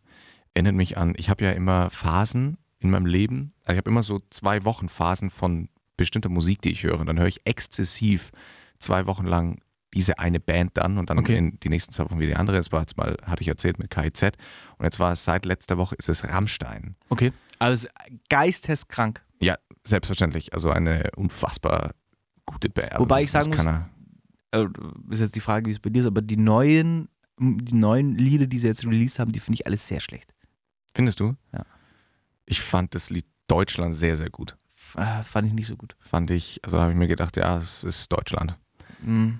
[0.53, 3.53] Erinnert mich an, ich habe ja immer Phasen in meinem Leben.
[3.63, 6.99] Also ich habe immer so zwei Wochen Phasen von bestimmter Musik, die ich höre.
[6.99, 8.31] Und dann höre ich exzessiv
[8.79, 9.61] zwei Wochen lang
[9.93, 11.35] diese eine Band dann und dann Okay.
[11.37, 12.57] in die nächsten zwei Wochen wieder die andere.
[12.57, 14.23] Das war jetzt mal, hatte ich erzählt, mit KIZ.
[14.77, 16.95] Und jetzt war es seit letzter Woche, ist es Rammstein.
[17.09, 17.31] Okay.
[17.59, 17.87] Also
[18.29, 19.21] geisteskrank.
[19.89, 20.53] Selbstverständlich.
[20.53, 21.91] Also eine unfassbar
[22.45, 22.93] gute Band.
[22.97, 23.89] Wobei ich sagen er-
[24.51, 24.67] äh,
[25.11, 27.07] ist jetzt die Frage, wie es bei dir ist, aber die neuen,
[27.39, 30.33] die neuen Lieder, die sie jetzt released haben, die finde ich alles sehr schlecht.
[30.95, 31.35] Findest du?
[31.53, 31.65] Ja.
[32.45, 34.57] Ich fand das Lied Deutschland sehr, sehr gut.
[34.75, 35.95] F äh, fand ich nicht so gut.
[35.99, 38.57] Fand ich, also da habe ich mir gedacht, ja, es ist Deutschland.
[39.03, 39.33] Mm,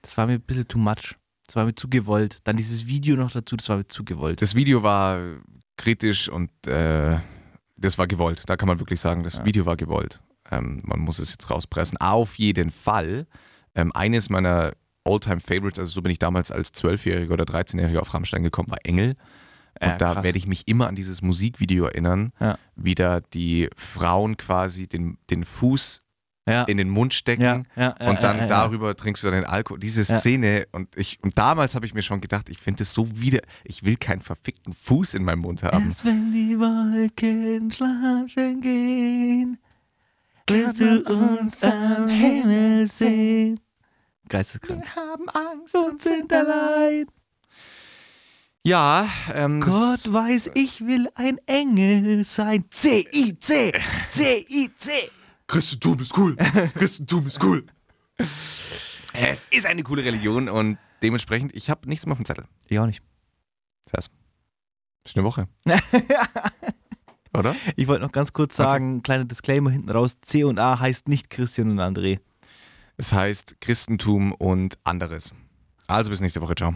[0.00, 1.16] Das war mir ein bisschen too much.
[1.46, 2.38] Das war mir zu gewollt.
[2.44, 4.42] Dann dieses Video noch dazu, das war mir zu gewollt.
[4.42, 5.20] Das Video war
[5.76, 7.18] kritisch und äh,
[7.82, 8.42] das war gewollt.
[8.46, 9.44] Da kann man wirklich sagen, das Ja.
[9.44, 10.20] Video war gewollt.
[10.50, 11.98] Ähm, man muss es jetzt rauspressen.
[11.98, 13.26] Auf jeden Fall.
[13.74, 14.72] Ähm, eines meiner
[15.04, 18.78] Alltime favorites also so bin ich damals als 12-Jähriger oder 13-Jähriger auf Rammstein gekommen, war
[18.84, 19.16] Engel.
[19.80, 20.24] Und Ja, da krass.
[20.24, 22.58] werde ich mich immer an dieses Musikvideo erinnern, Ja.
[22.76, 26.02] wie da die Frauen quasi den, den Fuß
[26.46, 26.64] ja.
[26.64, 29.78] in den Mund stecken ja, ja, und dann darüber trinkst du dann den Alkohol.
[29.78, 30.04] Diese.
[30.04, 33.40] Szene und ich und damals habe ich mir schon gedacht, ich finde es so wieder,
[33.64, 35.88] ich will keinen verfickten Fuß in meinem Mund haben.
[35.88, 39.58] Erst wenn die Wolken schlafen gehen,
[40.48, 43.58] wirst du uns am Himmel sehen.
[44.28, 44.84] Geisteskrank.
[44.96, 47.06] haben Angst Und sind allein.
[48.64, 52.64] Ja, ähm, Gott weiß, ich will ein Engel sein.
[52.70, 53.72] C-I-C,
[54.08, 55.10] C-I-C.
[55.52, 56.34] Christentum ist cool.
[56.74, 57.66] Christentum ist cool.
[59.12, 62.46] Es ist eine coole Religion und dementsprechend, ich habe nichts mehr auf dem Zettel.
[62.68, 63.02] Ich auch nicht.
[63.84, 64.12] Das heißt,
[65.04, 65.48] ist eine Woche.
[67.34, 67.54] Oder?
[67.76, 71.28] Ich wollte noch ganz kurz sagen, kleiner Disclaimer hinten raus, C und A heißt nicht
[71.28, 72.20] Christian und André.
[72.96, 75.34] Es heißt Christentum und anderes.
[75.86, 76.54] Also bis nächste Woche.
[76.54, 76.72] Ciao.